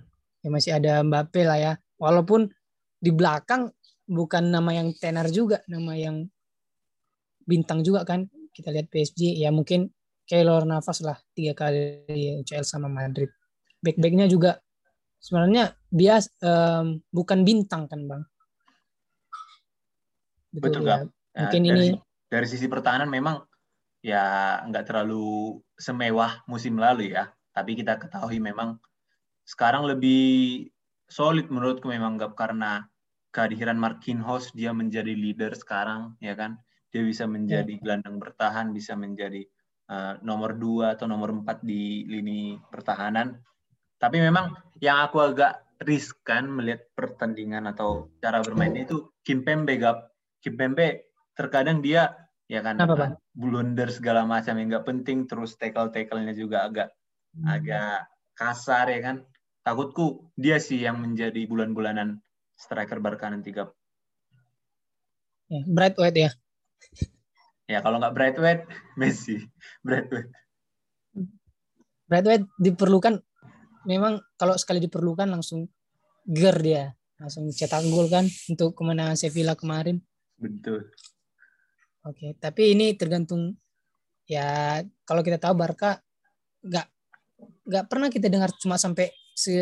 Ya 0.45 0.49
masih 0.53 0.73
ada 0.77 1.01
Mbappe 1.01 1.41
lah 1.43 1.59
ya. 1.59 1.73
Walaupun 1.97 2.53
di 3.01 3.11
belakang 3.11 3.73
bukan 4.05 4.53
nama 4.53 4.71
yang 4.77 4.93
tenar 5.01 5.33
juga, 5.33 5.65
nama 5.67 5.97
yang 5.97 6.29
bintang 7.49 7.81
juga 7.81 8.05
kan. 8.05 8.29
Kita 8.53 8.69
lihat 8.69 8.93
PSG 8.93 9.41
ya 9.41 9.49
mungkin 9.49 9.89
Keylor 10.29 10.69
Navas 10.69 11.01
lah 11.01 11.17
tiga 11.33 11.57
kali 11.57 12.05
UCL 12.45 12.65
sama 12.69 12.93
Madrid. 12.93 13.33
Back-backnya 13.81 14.29
juga 14.29 14.61
sebenarnya 15.17 15.73
bias 15.89 16.29
em, 16.45 17.01
bukan 17.09 17.41
bintang 17.47 17.89
kan 17.89 18.05
bang. 18.05 18.23
Betul. 20.53 20.85
Gap. 20.85 21.09
Ya, 21.33 21.47
Mungkin 21.47 21.63
dari, 21.65 21.71
ini 21.71 21.89
dari 22.29 22.47
sisi 22.51 22.67
pertahanan 22.67 23.09
memang 23.09 23.41
ya 24.05 24.59
nggak 24.67 24.87
terlalu 24.89 25.59
semewah 25.79 26.47
musim 26.51 26.79
lalu 26.79 27.15
ya. 27.15 27.31
Tapi 27.55 27.75
kita 27.75 27.99
ketahui 27.99 28.39
memang 28.39 28.79
sekarang 29.49 29.89
lebih 29.89 30.67
solid 31.09 31.49
menurutku 31.49 31.89
memang 31.89 32.21
Gap 32.21 32.37
karena 32.37 32.87
kehadiran 33.33 33.81
Marquinhos 33.81 34.53
dia 34.53 34.71
menjadi 34.71 35.11
leader 35.13 35.57
sekarang 35.57 36.15
ya 36.23 36.37
kan. 36.39 36.61
Dia 36.89 37.05
bisa 37.05 37.29
menjadi 37.29 37.77
gelandang 37.85 38.17
bertahan, 38.17 38.73
bisa 38.73 38.97
menjadi 38.97 39.45
uh, 39.93 40.17
nomor 40.25 40.57
dua 40.57 40.97
atau 40.97 41.05
nomor 41.05 41.33
empat 41.33 41.61
di 41.61 42.09
lini 42.09 42.57
pertahanan. 42.73 43.37
Tapi 43.99 44.23
memang 44.23 44.57
yang 44.81 45.05
aku 45.05 45.21
agak 45.21 45.69
riskan 45.85 46.49
melihat 46.49 46.87
pertandingan 46.97 47.69
atau 47.71 48.11
cara 48.19 48.43
bermainnya 48.43 48.89
itu 48.89 49.11
Kim 49.23 49.45
Pembe 49.45 49.77
Gap. 49.77 50.11
Kim 50.41 50.57
Pembe 50.57 51.13
terkadang 51.35 51.83
dia 51.83 52.15
ya 52.49 52.65
kan 52.65 52.81
Apa, 52.81 52.95
Bang? 52.97 53.13
blunder 53.37 53.93
segala 53.93 54.25
macam 54.25 54.57
yang 54.57 54.73
nggak 54.73 54.89
penting 54.89 55.29
terus 55.29 55.55
tackle 55.61 55.93
tackle-nya 55.93 56.33
juga 56.33 56.65
agak 56.65 56.89
agak 57.45 58.09
kasar 58.35 58.89
ya 58.89 59.01
kan 59.05 59.17
takutku 59.61 60.33
dia 60.33 60.57
sih 60.57 60.81
yang 60.81 60.97
menjadi 60.99 61.45
bulan-bulanan 61.45 62.25
striker 62.57 62.99
Barca 62.99 63.29
nanti 63.29 63.53
Gap. 63.53 63.71
ya, 65.53 65.61
Bright 65.69 66.01
White 66.01 66.19
ya. 66.19 66.31
ya 67.69 67.79
kalau 67.85 68.01
nggak 68.01 68.17
Brightway 68.17 68.65
Messi 69.01 69.45
Brightway 69.85 70.25
Bright 72.09 72.27
White 72.27 72.47
diperlukan 72.57 73.21
memang 73.85 74.25
kalau 74.41 74.57
sekali 74.57 74.81
diperlukan 74.81 75.29
langsung 75.29 75.69
ger 76.25 76.57
dia 76.65 76.97
langsung 77.21 77.45
cetak 77.53 77.85
gol 77.93 78.09
kan 78.09 78.25
untuk 78.49 78.79
kemenangan 78.79 79.19
Sevilla 79.19 79.53
kemarin. 79.59 79.99
betul 80.39 80.87
Oke, 82.09 82.33
tapi 82.41 82.73
ini 82.73 82.97
tergantung 82.97 83.53
ya 84.25 84.81
kalau 85.05 85.21
kita 85.21 85.37
tahu 85.37 85.53
Barca 85.61 86.01
nggak 86.65 86.87
nggak 87.69 87.85
pernah 87.85 88.09
kita 88.09 88.33
dengar 88.33 88.49
cuma 88.57 88.81
sampai 88.81 89.13
se 89.37 89.61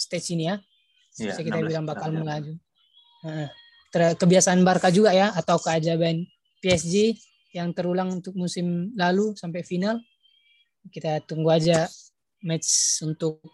stage 0.00 0.32
ini 0.32 0.48
ya. 0.48 0.56
Bisa 1.12 1.44
kita 1.44 1.60
16 1.60 1.68
bilang 1.68 1.84
bakal 1.84 2.08
melaju. 2.16 2.56
Nah, 3.28 3.52
kebiasaan 3.92 4.64
Barca 4.64 4.88
juga 4.88 5.12
ya 5.12 5.36
atau 5.36 5.60
keajaiban 5.60 6.24
PSG 6.64 7.12
yang 7.52 7.76
terulang 7.76 8.08
untuk 8.08 8.32
musim 8.40 8.96
lalu 8.96 9.36
sampai 9.36 9.60
final. 9.60 10.00
Kita 10.88 11.20
tunggu 11.28 11.52
aja 11.52 11.84
match 12.40 13.04
untuk 13.04 13.44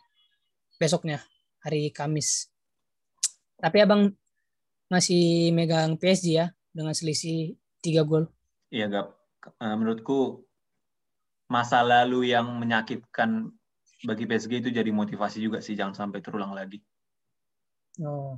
besoknya 0.78 1.18
hari 1.66 1.90
Kamis. 1.90 2.46
Tapi 3.58 3.82
abang 3.82 4.14
masih 4.86 5.50
megang 5.50 5.98
PSG 5.98 6.26
ya 6.38 6.46
dengan 6.70 6.94
selisih 6.94 7.58
tiga 7.84 8.02
gol. 8.10 8.24
Iya 8.74 8.86
Gap 8.92 9.06
Eh, 9.62 9.74
menurutku 9.78 10.12
masa 11.54 11.78
lalu 11.92 12.20
yang 12.34 12.46
menyakitkan 12.62 13.30
bagi 14.08 14.24
PSG 14.28 14.52
itu 14.64 14.70
jadi 14.78 14.90
motivasi 15.00 15.38
juga 15.46 15.58
sih 15.66 15.74
jangan 15.80 15.94
sampai 16.00 16.20
terulang 16.24 16.52
lagi 16.58 16.78
Oh, 18.10 18.32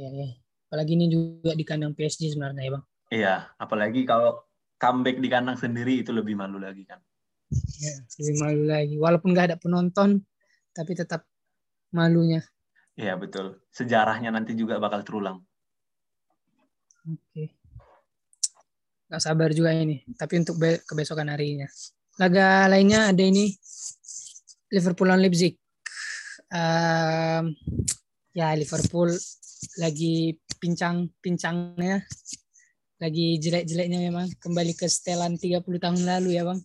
iya, 0.00 0.08
iya. 0.16 0.28
Apalagi 0.68 0.92
ini 0.96 1.06
juga 1.14 1.52
di 1.60 1.64
kandang 1.68 1.92
PSG 1.96 2.22
sebenarnya 2.32 2.62
ya 2.66 2.70
bang. 2.76 2.84
iya 3.16 3.34
apalagi 3.64 4.00
kalau 4.10 4.30
comeback 4.82 5.16
di 5.24 5.28
kandang 5.34 5.56
sendiri 5.62 5.92
itu 6.02 6.10
lebih 6.18 6.34
malu 6.40 6.56
lagi 6.66 6.82
kan 6.90 7.00
Ya, 7.84 7.94
lebih 8.20 8.36
malu 8.42 8.62
lagi. 8.68 8.94
Walaupun 9.04 9.28
nggak 9.32 9.46
ada 9.52 9.58
penonton, 9.62 10.10
tapi 10.76 10.92
tetap 11.00 11.24
malunya. 11.96 12.40
iya 13.02 13.12
betul 13.22 13.46
sejarahnya 13.78 14.30
nanti 14.36 14.52
juga 14.60 14.74
bakal 14.84 15.00
terulang 15.06 15.38
Oke. 17.08 17.57
Gak 19.08 19.22
sabar 19.24 19.50
juga 19.56 19.72
ini. 19.72 20.04
Tapi 20.16 20.44
untuk 20.44 20.60
be- 20.60 20.80
kebesokan 20.84 21.32
harinya. 21.32 21.68
Laga 22.20 22.68
lainnya 22.68 23.08
ada 23.08 23.22
ini 23.24 23.48
Liverpool 24.68 25.08
lawan 25.08 25.24
Leipzig. 25.24 25.56
Ehm, 26.52 27.56
ya 28.36 28.52
Liverpool 28.52 29.12
lagi 29.80 30.36
pincang-pincangnya, 30.60 32.04
lagi 33.00 33.26
jelek-jeleknya 33.40 33.98
memang 34.12 34.26
kembali 34.42 34.72
ke 34.76 34.86
setelan 34.90 35.38
30 35.40 35.80
tahun 35.80 36.00
lalu 36.04 36.36
ya 36.36 36.42
bang. 36.44 36.60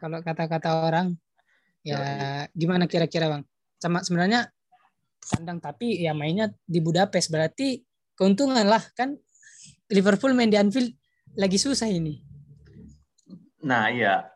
Kalau 0.00 0.18
kata-kata 0.20 0.70
orang, 0.88 1.14
ya 1.86 1.98
gimana 2.52 2.88
kira-kira 2.90 3.30
bang? 3.30 3.42
Sama 3.78 4.02
sebenarnya 4.02 4.48
kandang 5.24 5.60
tapi 5.60 6.04
ya 6.04 6.12
mainnya 6.12 6.52
di 6.64 6.84
Budapest 6.84 7.32
berarti 7.32 7.80
keuntungan 8.12 8.64
lah 8.68 8.82
kan 8.92 9.16
Liverpool 9.88 10.36
main 10.36 10.52
di 10.52 10.60
Anfield 10.60 10.92
lagi 11.34 11.58
susah 11.58 11.90
ini. 11.90 12.22
Nah, 13.64 13.90
iya. 13.90 14.30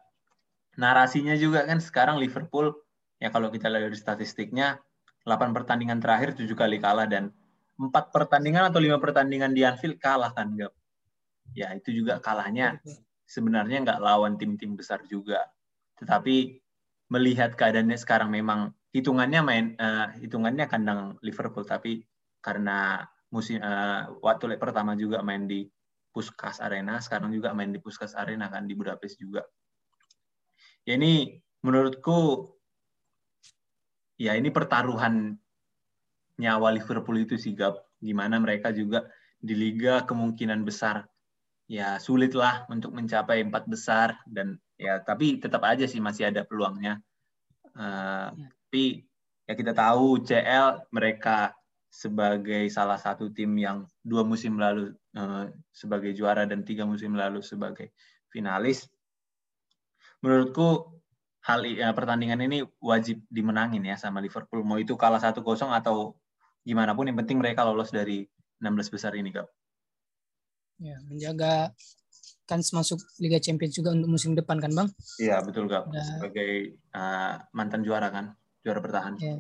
Narasinya 0.79 1.35
juga 1.35 1.67
kan 1.67 1.83
sekarang 1.83 2.23
Liverpool, 2.23 2.71
ya 3.19 3.35
kalau 3.35 3.51
kita 3.51 3.67
lihat 3.67 3.91
dari 3.91 3.99
statistiknya, 3.99 4.79
8 5.27 5.51
pertandingan 5.51 5.99
terakhir 5.99 6.39
7 6.39 6.47
kali 6.55 6.79
kalah 6.79 7.05
dan 7.11 7.35
4 7.79 8.15
pertandingan 8.15 8.71
atau 8.71 8.79
5 8.79 9.03
pertandingan 9.03 9.53
di 9.53 9.67
Anfield 9.67 9.99
kalah 9.99 10.31
kan. 10.33 10.55
Ya, 11.55 11.75
itu 11.75 11.91
juga 11.91 12.23
kalahnya 12.23 12.79
sebenarnya 13.29 13.85
nggak 13.85 14.01
lawan 14.01 14.41
tim-tim 14.41 14.79
besar 14.79 15.05
juga. 15.05 15.45
Tetapi 16.01 16.63
melihat 17.13 17.53
keadaannya 17.59 17.99
sekarang 17.99 18.33
memang 18.33 18.73
hitungannya 18.93 19.41
main 19.45 19.67
eh, 19.77 20.07
hitungannya 20.25 20.65
kandang 20.69 21.01
Liverpool 21.21 21.65
tapi 21.65 22.05
karena 22.41 23.05
musim 23.29 23.61
eh, 23.61 24.03
waktu 24.25 24.57
leg 24.57 24.61
pertama 24.61 24.97
juga 24.97 25.21
main 25.21 25.45
di 25.45 25.69
Puskas 26.19 26.59
Arena, 26.59 26.99
sekarang 26.99 27.31
juga 27.31 27.55
main 27.55 27.71
di 27.71 27.79
Puskas 27.79 28.19
Arena 28.19 28.51
kan 28.51 28.67
di 28.67 28.75
Budapest 28.75 29.23
juga. 29.23 29.47
Ya 30.83 30.99
ini 30.99 31.39
menurutku 31.63 32.51
ya 34.19 34.35
ini 34.35 34.51
pertaruhan 34.51 35.39
nyawa 36.43 36.75
Liverpool 36.75 37.23
itu 37.23 37.39
sih 37.39 37.55
Gap. 37.55 37.87
Gimana 38.03 38.43
mereka 38.43 38.75
juga 38.75 39.07
di 39.39 39.55
liga 39.55 40.03
kemungkinan 40.03 40.67
besar 40.67 41.07
ya 41.71 42.03
sulit 42.03 42.35
lah 42.35 42.67
untuk 42.67 42.91
mencapai 42.91 43.47
empat 43.47 43.71
besar 43.71 44.19
dan 44.27 44.59
ya 44.75 44.99
tapi 44.99 45.39
tetap 45.39 45.63
aja 45.63 45.87
sih 45.87 46.03
masih 46.03 46.35
ada 46.35 46.43
peluangnya. 46.43 46.99
Uh, 47.79 48.35
tapi 48.67 49.07
ya 49.47 49.55
kita 49.55 49.71
tahu 49.71 50.27
CL 50.27 50.91
mereka 50.91 51.55
sebagai 51.89 52.69
salah 52.69 53.01
satu 53.01 53.33
tim 53.33 53.55
yang 53.57 53.89
dua 54.05 54.21
musim 54.21 54.61
lalu 54.61 54.93
sebagai 55.75 56.15
juara 56.15 56.47
dan 56.47 56.63
tiga 56.63 56.87
musim 56.87 57.15
lalu 57.15 57.43
sebagai 57.43 57.95
finalis. 58.31 58.87
Menurutku 60.23 60.99
hal 61.47 61.65
ya, 61.65 61.95
pertandingan 61.95 62.43
ini 62.45 62.67
wajib 62.83 63.23
dimenangin 63.31 63.83
ya 63.87 63.97
sama 63.97 64.19
Liverpool. 64.19 64.67
Mau 64.67 64.79
itu 64.79 64.95
kalah 64.99 65.23
1-0 65.23 65.43
atau 65.71 66.19
gimana 66.67 66.93
pun 66.93 67.07
yang 67.07 67.19
penting 67.19 67.39
mereka 67.39 67.65
lolos 67.65 67.95
dari 67.95 68.27
16 68.59 68.95
besar 68.95 69.15
ini, 69.15 69.31
Kak. 69.31 69.47
Ya, 70.79 70.99
menjaga 71.07 71.75
kans 72.49 72.73
masuk 72.73 72.97
Liga 73.21 73.37
Champions 73.39 73.77
juga 73.77 73.93
untuk 73.93 74.09
musim 74.09 74.33
depan 74.33 74.57
kan 74.57 74.73
bang? 74.73 74.89
Iya 75.21 75.45
betul 75.45 75.69
gak 75.69 75.93
sebagai 75.93 76.81
uh, 76.97 77.37
mantan 77.53 77.85
juara 77.85 78.09
kan 78.09 78.33
juara 78.65 78.81
bertahan. 78.81 79.21
Ya. 79.21 79.37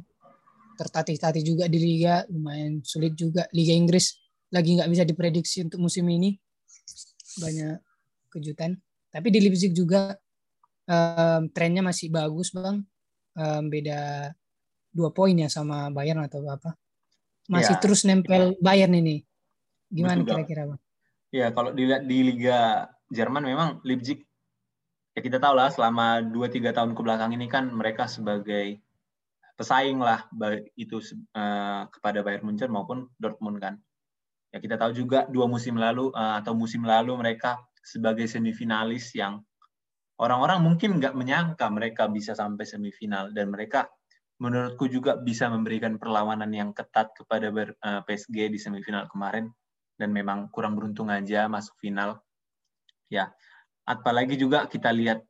Tertatih-tatih 0.76 1.42
juga 1.42 1.64
di 1.66 1.80
Liga 1.80 2.28
lumayan 2.28 2.84
sulit 2.84 3.16
juga 3.16 3.48
Liga 3.56 3.72
Inggris 3.72 4.27
lagi 4.48 4.76
nggak 4.76 4.90
bisa 4.90 5.04
diprediksi 5.04 5.64
untuk 5.64 5.80
musim 5.82 6.08
ini 6.08 6.36
banyak 7.40 7.78
kejutan. 8.32 8.76
Tapi 9.08 9.28
di 9.32 9.38
Leipzig 9.40 9.72
juga 9.72 10.16
um, 10.88 11.48
trennya 11.52 11.80
masih 11.80 12.12
bagus 12.12 12.52
bang, 12.52 12.84
um, 13.36 13.62
beda 13.68 14.32
dua 14.92 15.12
poin 15.12 15.36
ya 15.36 15.48
sama 15.48 15.88
Bayern 15.92 16.20
atau 16.24 16.44
apa? 16.48 16.76
Masih 17.48 17.76
ya. 17.76 17.80
terus 17.80 18.04
nempel 18.04 18.56
Bayern 18.60 18.92
ini. 18.92 19.24
Gimana 19.88 20.24
kira-kira 20.24 20.68
bang? 20.68 20.80
Ya 21.28 21.52
kalau 21.52 21.72
dilihat 21.72 22.08
di 22.08 22.24
Liga 22.24 22.88
Jerman 23.12 23.44
memang 23.44 23.80
Leipzig 23.84 24.24
ya 25.16 25.20
kita 25.20 25.40
tahu 25.40 25.56
lah 25.56 25.72
selama 25.72 26.24
2-3 26.24 26.72
tahun 26.72 26.92
ke 26.94 27.00
belakang 27.00 27.32
ini 27.36 27.48
kan 27.48 27.68
mereka 27.72 28.06
sebagai 28.08 28.80
pesaing 29.58 29.98
lah 29.98 30.24
baik 30.30 30.70
itu 30.78 31.02
uh, 31.34 31.90
kepada 31.90 32.22
Bayern 32.22 32.46
Munchen 32.46 32.70
maupun 32.70 33.10
Dortmund 33.18 33.58
kan. 33.58 33.80
Ya 34.48 34.58
kita 34.64 34.80
tahu 34.80 34.96
juga 34.96 35.28
dua 35.28 35.44
musim 35.44 35.76
lalu 35.76 36.08
uh, 36.16 36.40
atau 36.40 36.56
musim 36.56 36.84
lalu 36.84 37.12
mereka 37.20 37.60
sebagai 37.84 38.24
semifinalis 38.24 39.12
yang 39.12 39.44
orang-orang 40.20 40.60
mungkin 40.64 40.98
nggak 40.98 41.14
menyangka 41.14 41.68
mereka 41.68 42.08
bisa 42.08 42.32
sampai 42.32 42.64
semifinal. 42.64 43.30
Dan 43.32 43.52
mereka 43.52 43.88
menurutku 44.38 44.86
juga 44.88 45.18
bisa 45.18 45.50
memberikan 45.50 45.98
perlawanan 45.98 46.50
yang 46.54 46.70
ketat 46.70 47.10
kepada 47.14 47.50
eh, 47.50 48.00
PSG 48.06 48.50
di 48.50 48.58
semifinal 48.58 49.10
kemarin. 49.10 49.50
Dan 49.98 50.14
memang 50.14 50.46
kurang 50.54 50.78
beruntung 50.78 51.10
aja 51.10 51.50
masuk 51.50 51.74
final. 51.82 52.22
Ya, 53.10 53.34
apalagi 53.82 54.38
juga 54.38 54.70
kita 54.70 54.94
lihat 54.94 55.24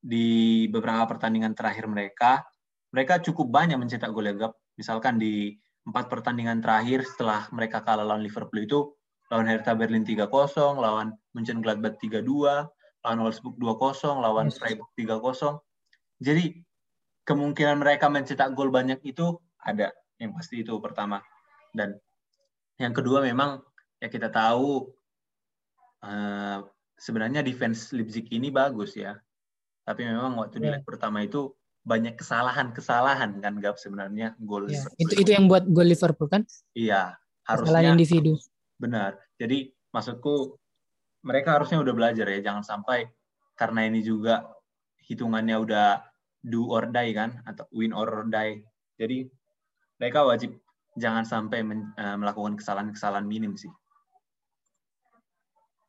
di 0.00 0.64
beberapa 0.68 1.04
pertandingan 1.08 1.52
terakhir 1.52 1.84
mereka, 1.88 2.44
mereka 2.92 3.20
cukup 3.20 3.52
banyak 3.52 3.76
mencetak 3.76 4.12
gol 4.12 4.28
ya, 4.28 4.36
Misalkan 4.78 5.20
di 5.20 5.54
empat 5.84 6.08
pertandingan 6.08 6.64
terakhir 6.64 7.04
setelah 7.04 7.44
mereka 7.52 7.84
kalah 7.84 8.04
lawan 8.04 8.24
Liverpool 8.24 8.64
itu, 8.64 8.80
lawan 9.28 9.48
Hertha 9.48 9.76
Berlin 9.76 10.04
3-0, 10.04 10.28
lawan 10.80 11.12
Mönchengladbach 11.36 12.00
3-2, 12.00 12.24
lawan 13.04 13.18
Wolfsburg 13.20 13.56
2-0, 13.60 14.24
lawan 14.24 14.48
Freiburg 14.48 14.90
3-0. 14.96 15.60
Jadi 16.24 16.44
kemungkinan 17.28 17.80
mereka 17.80 18.08
mencetak 18.08 18.56
gol 18.56 18.72
banyak 18.72 19.00
itu 19.04 19.36
ada, 19.60 19.92
yang 20.16 20.32
pasti 20.32 20.64
itu 20.64 20.76
pertama. 20.80 21.20
Dan 21.72 21.96
yang 22.80 22.96
kedua 22.96 23.20
memang 23.20 23.60
ya 24.00 24.08
kita 24.08 24.32
tahu 24.32 24.88
uh, 26.04 26.58
sebenarnya 26.96 27.44
defense 27.44 27.92
Leipzig 27.92 28.28
ini 28.32 28.48
bagus 28.48 28.96
ya. 28.96 29.16
Tapi 29.84 30.08
memang 30.08 30.40
waktu 30.40 30.60
yeah. 30.60 30.62
di 30.62 30.68
ya. 30.68 30.74
leg 30.80 30.84
pertama 30.88 31.20
itu 31.20 31.52
banyak 31.84 32.16
kesalahan-kesalahan 32.16 33.44
kan 33.44 33.54
Gap 33.60 33.76
sebenarnya 33.76 34.32
gol 34.40 34.72
yeah. 34.72 34.88
Itu 34.96 35.20
itu 35.20 35.30
yang 35.36 35.46
buat 35.46 35.68
gol 35.68 35.84
Liverpool 35.84 36.32
kan? 36.32 36.48
Iya, 36.72 37.20
harusnya 37.44 37.84
kesalahan 37.84 37.94
individu. 37.94 38.32
Benar. 38.80 39.20
Jadi 39.36 39.68
maksudku 39.92 40.56
mereka 41.24 41.60
harusnya 41.60 41.84
udah 41.84 41.94
belajar 41.94 42.26
ya, 42.28 42.40
jangan 42.40 42.64
sampai 42.64 43.08
karena 43.54 43.86
ini 43.86 44.00
juga 44.00 44.48
hitungannya 45.04 45.56
udah 45.60 46.00
do 46.40 46.68
or 46.72 46.88
die 46.88 47.12
kan 47.12 47.44
atau 47.44 47.68
win 47.72 47.92
or 47.92 48.28
die. 48.32 48.64
Jadi 48.96 49.28
mereka 50.00 50.24
wajib 50.24 50.56
jangan 50.96 51.28
sampai 51.28 51.60
men, 51.60 51.92
uh, 52.00 52.16
melakukan 52.16 52.56
kesalahan-kesalahan 52.56 53.28
minim 53.28 53.60
sih. 53.60 53.70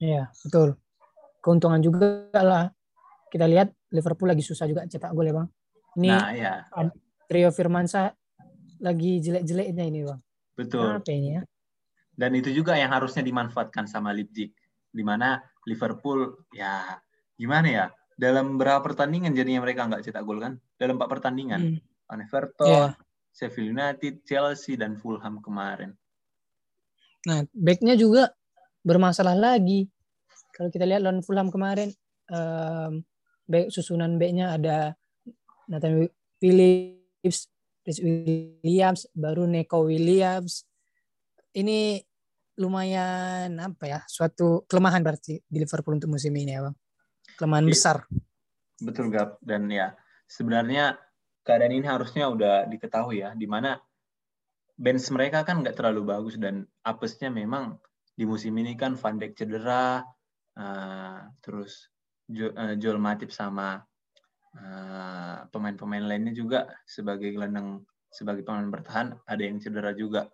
Iya, 0.03 0.27
betul. 0.43 0.75
Keuntungan 1.39 1.79
juga 1.79 2.27
lah. 2.35 2.67
Kita 3.31 3.47
lihat 3.47 3.71
Liverpool 3.95 4.27
lagi 4.27 4.43
susah 4.43 4.67
juga 4.67 4.83
cetak 4.83 5.11
gol 5.15 5.31
ya, 5.31 5.35
Bang. 5.35 5.47
Ini 5.95 6.09
nah, 6.11 6.31
ya. 6.35 6.53
trio 7.27 7.49
Firmansa 7.55 8.11
lagi 8.83 9.23
jelek-jeleknya 9.23 9.83
ini, 9.87 9.99
Bang. 10.03 10.21
Betul. 10.55 10.99
Apa 10.99 11.11
ini 11.11 11.39
ya? 11.39 11.41
Dan 12.15 12.31
itu 12.35 12.51
juga 12.51 12.79
yang 12.79 12.91
harusnya 12.95 13.23
dimanfaatkan 13.23 13.87
sama 13.87 14.15
Leipzig. 14.15 14.55
Di 14.91 15.03
mana 15.03 15.39
Liverpool, 15.67 16.47
ya 16.55 16.95
gimana 17.35 17.67
ya, 17.67 17.85
dalam 18.15 18.55
berapa 18.55 18.79
pertandingan 18.79 19.35
jadinya 19.35 19.63
mereka 19.67 19.87
nggak 19.87 20.07
cetak 20.07 20.23
gol 20.23 20.39
kan? 20.39 20.55
Dalam 20.79 20.95
empat 20.95 21.09
pertandingan. 21.19 21.79
Hmm. 21.79 22.21
Everton, 22.21 22.69
yeah. 22.69 22.91
Sheffield 23.35 23.75
United, 23.75 24.23
Chelsea, 24.23 24.79
dan 24.79 24.95
Fulham 24.95 25.43
kemarin. 25.43 25.91
Nah, 27.27 27.43
backnya 27.51 27.99
juga 27.99 28.31
bermasalah 28.85 29.35
lagi. 29.35 29.89
Kalau 30.55 30.71
kita 30.71 30.87
lihat 30.87 31.03
lawan 31.03 31.19
Fulham 31.25 31.51
kemarin, 31.51 31.91
um, 32.31 33.03
back 33.49 33.73
susunan 33.73 34.15
backnya 34.15 34.55
ada 34.55 34.95
Nathan 35.69 36.05
Phillips, 36.37 37.49
Chris 37.81 37.99
Williams, 38.01 39.09
baru 39.13 39.45
Neko 39.49 39.85
Williams. 39.85 40.65
Ini 41.55 42.01
lumayan 42.59 43.59
apa 43.59 43.83
ya? 43.87 43.99
Suatu 44.07 44.63
kelemahan 44.67 45.03
berarti 45.03 45.39
di 45.43 45.57
Liverpool 45.59 45.97
untuk 45.97 46.11
musim 46.11 46.31
ini 46.35 46.55
ya, 46.55 46.61
Bang. 46.65 46.75
Kelemahan 47.35 47.65
iya. 47.67 47.71
besar. 47.71 47.97
Betul, 48.79 49.11
Gap. 49.11 49.39
Dan 49.39 49.67
ya, 49.71 49.95
sebenarnya 50.27 50.99
keadaan 51.45 51.73
ini 51.75 51.87
harusnya 51.87 52.27
udah 52.31 52.67
diketahui 52.67 53.23
ya, 53.23 53.31
di 53.37 53.47
mana 53.47 53.79
bench 54.75 55.07
mereka 55.13 55.47
kan 55.47 55.63
nggak 55.63 55.79
terlalu 55.79 56.03
bagus 56.03 56.35
dan 56.35 56.67
apesnya 56.83 57.31
memang 57.31 57.79
di 58.15 58.27
musim 58.27 58.55
ini 58.59 58.75
kan 58.75 58.95
Van 58.99 59.15
Dijk 59.19 59.35
cedera, 59.35 60.03
uh, 60.55 61.19
terus 61.39 61.91
uh, 62.31 62.75
Joel 62.79 62.99
Matip 62.99 63.31
sama 63.31 63.79
pemain 64.55 65.51
pemain-pemain 65.51 66.03
lainnya 66.07 66.31
juga 66.31 66.71
sebagai 66.87 67.35
gelandang 67.35 67.83
sebagai 68.07 68.47
pemain 68.47 68.71
bertahan 68.71 69.11
ada 69.27 69.43
yang 69.43 69.59
cedera 69.59 69.91
juga. 69.91 70.31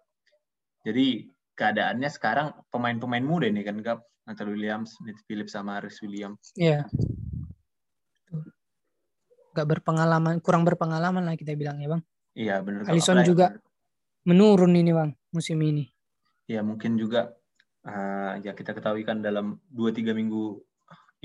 Jadi 0.86 1.26
keadaannya 1.58 2.10
sekarang 2.10 2.48
pemain-pemain 2.70 3.26
muda 3.26 3.50
ini 3.50 3.66
kan 3.66 3.82
Gap, 3.82 4.06
Nathan 4.30 4.54
Williams, 4.54 4.98
Nate 5.02 5.22
Phillips 5.26 5.58
sama 5.58 5.82
Aris 5.82 5.98
Williams. 6.06 6.54
Iya. 6.54 6.86
Yeah. 6.86 8.46
Gak 9.52 9.68
berpengalaman, 9.68 10.40
kurang 10.40 10.64
berpengalaman 10.64 11.26
lah 11.26 11.36
kita 11.36 11.58
bilang 11.58 11.82
ya 11.82 11.90
bang. 11.92 12.02
Iya 12.38 12.56
benar. 12.64 12.88
Alisson 12.88 13.26
juga 13.28 13.58
menurun 14.24 14.72
ini 14.78 14.92
bang 14.94 15.12
musim 15.34 15.60
ini. 15.60 15.90
Iya 16.48 16.62
mungkin 16.62 16.96
juga 16.96 17.34
uh, 17.86 18.38
ya 18.40 18.54
kita 18.54 18.72
ketahui 18.78 19.04
kan 19.04 19.20
dalam 19.20 19.60
2-3 19.74 20.14
minggu 20.16 20.62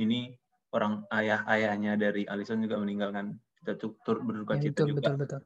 ini 0.01 0.35
orang 0.75 1.07
ayah-ayahnya 1.15 1.99
dari 2.01 2.23
Alisson 2.27 2.63
juga 2.65 2.81
meninggalkan 2.81 3.39
kita 3.63 3.79
turut 3.79 4.23
berduka 4.23 4.59
ya, 4.59 4.71
cita 4.71 4.83
betul, 4.83 4.89
juga. 4.91 5.01
Betul, 5.03 5.17
betul. 5.23 5.41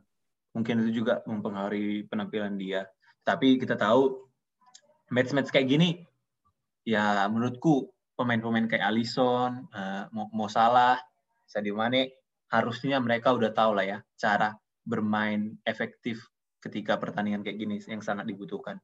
Mungkin 0.51 0.75
itu 0.83 0.91
juga 1.05 1.15
mempengaruhi 1.29 2.09
penampilan 2.11 2.59
dia. 2.59 2.89
Tapi 3.23 3.61
kita 3.61 3.79
tahu 3.79 4.27
match-match 5.13 5.53
kayak 5.53 5.69
gini 5.69 5.89
ya 6.87 7.29
menurutku 7.29 7.93
pemain-pemain 8.17 8.67
kayak 8.69 8.85
Alisson, 8.91 9.69
uh, 9.73 10.09
Mo 10.13 10.47
Salah, 10.51 10.99
Sadio 11.49 11.77
Mane 11.77 12.21
harusnya 12.51 12.99
mereka 12.99 13.31
udah 13.33 13.55
tahu 13.55 13.79
lah 13.79 13.87
ya 13.87 13.99
cara 14.19 14.53
bermain 14.83 15.55
efektif 15.63 16.27
ketika 16.61 16.99
pertandingan 16.99 17.47
kayak 17.47 17.59
gini 17.63 17.77
yang 17.87 18.03
sangat 18.03 18.27
dibutuhkan 18.27 18.83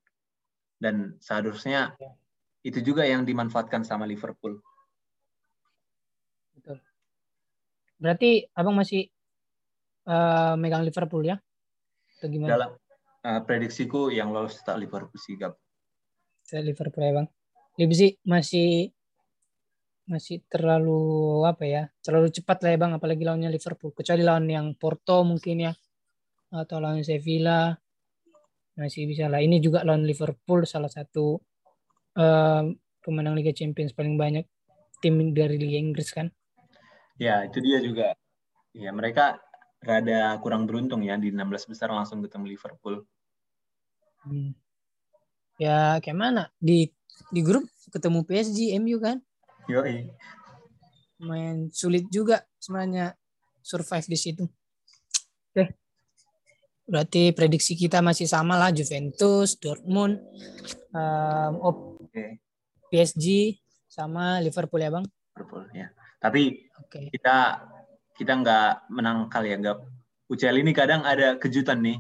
dan 0.81 1.17
seharusnya 1.21 1.93
ya. 1.99 2.11
itu 2.65 2.81
juga 2.81 3.05
yang 3.05 3.25
dimanfaatkan 3.25 3.85
sama 3.85 4.05
Liverpool. 4.09 4.61
Betul. 6.57 6.81
Berarti 7.97 8.45
abang 8.53 8.77
masih 8.77 9.09
uh, 10.09 10.55
megang 10.61 10.85
Liverpool 10.85 11.25
ya? 11.25 11.37
Atau 12.17 12.29
gimana? 12.29 12.51
Dalam 12.57 12.71
uh, 13.25 13.41
prediksiku 13.45 14.13
yang 14.13 14.33
lolos 14.33 14.61
tak 14.65 14.77
Liverpool 14.81 15.19
sih, 15.21 15.37
Gap. 15.37 15.57
Saya 16.47 16.63
Liverpool 16.63 17.03
ya 17.03 17.13
bang. 17.23 17.29
Leipzig 17.77 18.17
masih 18.25 18.93
masih 20.07 20.39
terlalu 20.47 21.43
apa 21.43 21.67
ya 21.67 21.83
terlalu 21.99 22.31
cepat 22.31 22.63
lah 22.63 22.71
ya 22.73 22.79
bang 22.79 22.93
apalagi 22.95 23.27
lawannya 23.27 23.51
Liverpool 23.51 23.91
kecuali 23.91 24.23
lawan 24.23 24.47
yang 24.47 24.79
Porto 24.79 25.27
mungkin 25.27 25.67
ya 25.67 25.73
atau 26.55 26.79
lawan 26.79 27.03
Sevilla 27.03 27.75
masih 28.77 29.09
bisa 29.09 29.27
lah. 29.27 29.41
Ini 29.41 29.59
juga 29.59 29.83
lawan 29.83 30.05
Liverpool 30.05 30.69
salah 30.69 30.93
satu 30.93 31.41
uh, 32.21 32.63
pemenang 33.01 33.35
Liga 33.35 33.51
Champions 33.57 33.97
paling 33.97 34.21
banyak 34.21 34.45
tim 35.01 35.33
dari 35.33 35.57
Liga 35.57 35.81
Inggris 35.81 36.13
kan. 36.13 36.29
Ya 37.17 37.45
itu 37.45 37.59
dia 37.65 37.79
juga. 37.81 38.13
Ya 38.77 38.93
mereka 38.93 39.41
rada 39.81 40.37
kurang 40.41 40.69
beruntung 40.69 41.05
ya 41.05 41.17
di 41.17 41.33
16 41.33 41.71
besar 41.71 41.89
langsung 41.93 42.21
ketemu 42.21 42.57
Liverpool. 42.57 43.05
Hmm. 44.25 44.53
Ya 45.57 45.97
kayak 46.05 46.19
mana 46.19 46.45
di 46.61 46.93
di 47.33 47.41
grup 47.41 47.65
ketemu 47.89 48.27
PSG, 48.29 48.77
MU 48.77 49.01
kan? 49.01 49.23
Yoi. 49.71 50.13
Main 51.23 51.73
sulit 51.73 52.05
juga 52.13 52.45
sebenarnya 52.61 53.17
survive 53.65 54.07
di 54.07 54.19
situ. 54.19 54.45
Oke. 54.45 55.55
Okay. 55.57 55.69
Berarti 56.87 57.35
prediksi 57.35 57.75
kita 57.75 57.99
masih 57.99 58.31
sama 58.31 58.55
lah 58.55 58.71
Juventus, 58.71 59.59
Dortmund, 59.59 60.23
um, 60.95 61.99
PSG 62.93 63.59
sama 63.91 64.39
Liverpool 64.39 64.79
ya 64.79 64.91
bang. 64.95 65.05
Liverpool 65.35 65.67
ya. 65.75 65.91
Tapi 66.21 66.67
Oke. 66.81 67.13
kita 67.13 67.67
kita 68.17 68.33
nggak 68.33 68.91
menangkal 68.93 69.45
ya, 69.45 69.57
nggak. 69.61 69.79
UCL 70.27 70.59
ini 70.59 70.73
kadang 70.75 71.07
ada 71.07 71.39
kejutan 71.39 71.85
nih. 71.85 71.99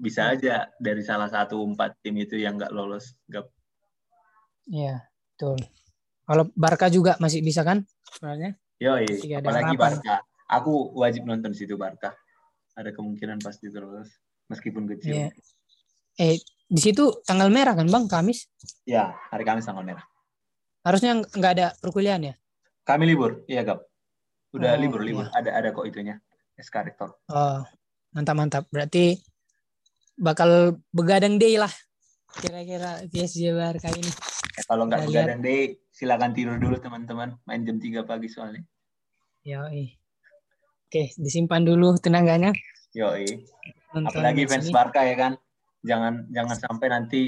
Bisa 0.00 0.32
aja 0.32 0.72
dari 0.80 1.04
salah 1.04 1.28
satu 1.28 1.60
empat 1.60 2.00
tim 2.00 2.16
itu 2.16 2.40
yang 2.40 2.56
nggak 2.56 2.72
lolos. 2.72 3.14
Nggak 3.28 3.46
Iya, 4.70 5.02
betul. 5.34 5.58
Kalau 6.30 6.44
Barca 6.54 6.86
juga 6.86 7.18
masih 7.18 7.42
bisa 7.42 7.66
kan 7.66 7.82
sebenarnya? 8.14 8.54
Yoi, 8.78 9.06
ada 9.34 9.42
apalagi 9.42 9.74
harapan. 9.74 9.92
Barca. 9.98 10.16
Aku 10.50 10.94
wajib 10.94 11.26
nonton 11.26 11.50
situ 11.52 11.74
Barca. 11.74 12.14
Ada 12.78 12.94
kemungkinan 12.94 13.42
pasti 13.42 13.66
terus, 13.66 14.08
meskipun 14.46 14.86
kecil. 14.94 15.26
Iya. 15.26 15.28
Eh, 16.18 16.38
di 16.70 16.80
situ 16.80 17.18
tanggal 17.26 17.50
merah 17.50 17.74
kan 17.74 17.90
Bang, 17.90 18.06
Kamis? 18.06 18.46
Ya, 18.86 19.18
hari 19.34 19.42
Kamis 19.42 19.66
tanggal 19.66 19.82
merah. 19.82 20.06
Harusnya 20.86 21.18
nggak 21.18 21.52
ada 21.58 21.66
perkuliahan 21.82 22.30
ya? 22.30 22.34
Kami 22.90 23.06
libur, 23.06 23.46
iya 23.46 23.62
Gap. 23.62 23.86
Udah 24.50 24.74
Oh, 24.74 24.80
libur, 24.82 25.06
libur. 25.06 25.30
iya. 25.30 25.38
Ada 25.38 25.50
ada 25.62 25.68
kok 25.70 25.86
itunya. 25.86 26.18
SK 26.58 26.90
Rektor. 26.90 27.14
Oh, 27.30 27.62
mantap-mantap. 28.10 28.66
Berarti 28.66 29.14
bakal 30.18 30.82
begadang 30.90 31.38
day 31.38 31.54
lah. 31.54 31.70
Kira-kira 32.34 33.06
PSG 33.06 33.54
Barca 33.54 33.94
ini. 33.94 34.10
Eh, 34.58 34.64
kalau 34.66 34.90
nggak 34.90 35.06
begadang 35.06 35.38
deh, 35.38 35.78
silakan 35.94 36.34
tidur 36.34 36.58
dulu 36.58 36.82
teman-teman. 36.82 37.38
Main 37.46 37.62
jam 37.62 37.78
3 37.78 38.02
pagi 38.02 38.26
soalnya. 38.26 38.66
Yoi. 39.46 39.94
Oke, 40.90 41.14
disimpan 41.14 41.62
dulu 41.62 41.94
tenaganya. 42.02 42.50
Yoi. 42.92 43.46
Nonton 43.94 44.10
Apalagi 44.10 44.50
fans. 44.50 44.66
Barca 44.74 45.06
ya 45.06 45.14
kan. 45.14 45.32
Jangan 45.86 46.26
jangan 46.34 46.56
sampai 46.58 46.86
nanti 46.90 47.22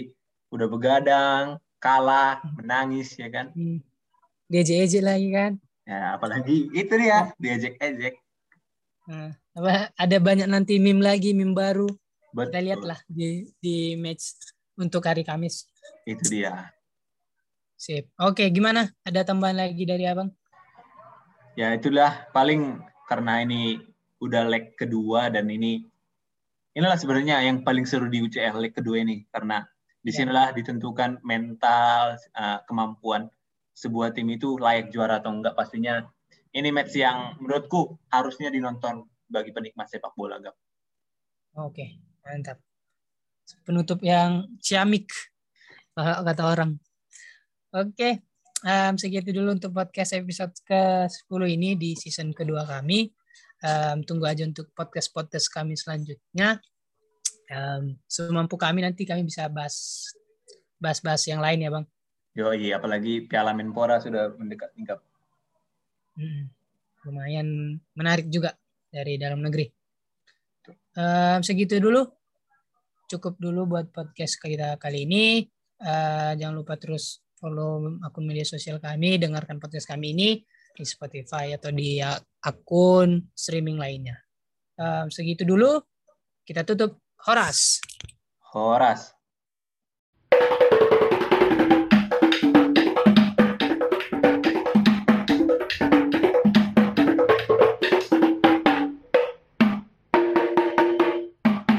udah 0.51 0.67
begadang, 0.67 1.45
kalah, 1.79 2.43
menangis 2.59 3.15
ya 3.15 3.31
kan. 3.31 3.55
Hmm. 3.55 3.79
Diejek-ejek 4.53 5.01
lagi 5.01 5.29
kan. 5.33 5.53
Ya, 5.89 6.13
apalagi 6.13 6.69
itu 6.77 6.93
dia, 7.01 7.33
diejek-ejek. 7.41 8.21
Nah, 9.09 9.33
apa, 9.57 9.89
ada 9.97 10.17
banyak 10.21 10.45
nanti 10.45 10.77
meme 10.77 11.01
lagi, 11.01 11.33
meme 11.33 11.57
baru. 11.57 11.89
Betul. 12.37 12.53
Kita 12.53 12.59
lihatlah 12.61 13.01
di 13.09 13.49
di 13.57 13.97
match 13.97 14.37
untuk 14.77 15.09
hari 15.09 15.25
Kamis. 15.25 15.65
Itu 16.05 16.29
dia. 16.29 16.69
Sip. 17.81 18.13
Oke, 18.21 18.53
gimana? 18.53 18.93
Ada 19.03 19.33
tambahan 19.33 19.57
lagi 19.57 19.89
dari 19.89 20.05
Abang? 20.05 20.29
Ya 21.57 21.73
itulah 21.73 22.29
paling 22.33 22.81
karena 23.09 23.45
ini 23.45 23.81
udah 24.23 24.49
leg 24.49 24.73
kedua 24.79 25.29
dan 25.29 25.51
ini 25.53 25.85
inilah 26.73 26.97
sebenarnya 26.97 27.45
yang 27.45 27.61
paling 27.61 27.85
seru 27.85 28.09
di 28.09 28.25
UCL 28.25 28.57
leg 28.57 28.73
kedua 28.73 29.03
ini 29.03 29.29
karena 29.29 29.67
di 30.03 30.11
Ya. 30.11 30.51
ditentukan 30.51 31.23
mental 31.23 32.19
uh, 32.35 32.59
kemampuan 32.67 33.31
sebuah 33.73 34.13
tim 34.13 34.29
itu 34.33 34.61
layak 34.61 34.93
juara 34.93 35.19
atau 35.19 35.33
enggak 35.33 35.57
pastinya 35.57 36.05
ini 36.53 36.69
match 36.69 36.93
yang 36.97 37.41
menurutku 37.41 37.97
harusnya 38.13 38.53
dinonton 38.53 39.09
bagi 39.33 39.51
penikmat 39.57 39.89
sepak 39.89 40.13
bola 40.13 40.37
Gap. 40.37 40.53
Oke, 41.57 41.97
mantap. 42.21 42.61
Penutup 43.65 44.01
yang 44.05 44.49
ciamik, 44.61 45.09
kalau 45.97 46.25
kata 46.25 46.43
orang. 46.45 46.71
Oke, 47.73 48.21
em, 48.65 48.95
segitu 49.01 49.33
dulu 49.33 49.57
untuk 49.57 49.73
podcast 49.73 50.13
episode 50.13 50.53
ke-10 50.69 51.41
ini 51.49 51.77
di 51.77 51.97
season 51.97 52.37
kedua 52.37 52.69
kami. 52.69 53.09
Em, 53.65 54.05
tunggu 54.05 54.29
aja 54.29 54.45
untuk 54.45 54.69
podcast-podcast 54.77 55.49
kami 55.49 55.77
selanjutnya. 55.77 56.61
Em, 57.49 57.97
semampu 58.05 58.61
kami 58.61 58.85
nanti 58.85 59.09
kami 59.09 59.25
bisa 59.25 59.49
bahas 59.49 60.09
bahas-bahas 60.77 61.25
yang 61.29 61.41
lain 61.41 61.65
ya 61.65 61.71
bang. 61.73 61.87
Yoi, 62.33 62.73
apalagi 62.73 63.29
Piala 63.29 63.53
Menpora 63.53 64.01
sudah 64.01 64.33
mendekat 64.41 64.73
tingkat. 64.73 64.97
Mm, 66.17 66.49
lumayan 67.05 67.49
menarik 67.93 68.33
juga 68.33 68.57
dari 68.89 69.21
dalam 69.21 69.45
negeri. 69.45 69.69
Em, 70.97 71.41
segitu 71.45 71.77
dulu, 71.77 72.09
cukup 73.05 73.37
dulu 73.37 73.77
buat 73.77 73.93
podcast 73.93 74.41
kita 74.41 74.81
kali 74.81 75.05
ini. 75.05 75.45
Eh, 75.77 76.33
jangan 76.41 76.57
lupa 76.57 76.81
terus 76.81 77.21
follow 77.37 78.01
akun 78.01 78.25
media 78.25 78.49
sosial 78.49 78.81
kami, 78.81 79.21
dengarkan 79.21 79.61
podcast 79.61 79.85
kami 79.85 80.17
ini 80.17 80.31
di 80.73 80.85
Spotify 80.89 81.53
atau 81.53 81.69
di 81.69 82.01
akun 82.41 83.29
streaming 83.37 83.77
lainnya. 83.77 84.17
Em, 84.81 85.13
segitu 85.13 85.45
dulu, 85.45 85.85
kita 86.49 86.65
tutup. 86.65 86.97
Horas. 87.23 87.79
Horas. 88.57 89.22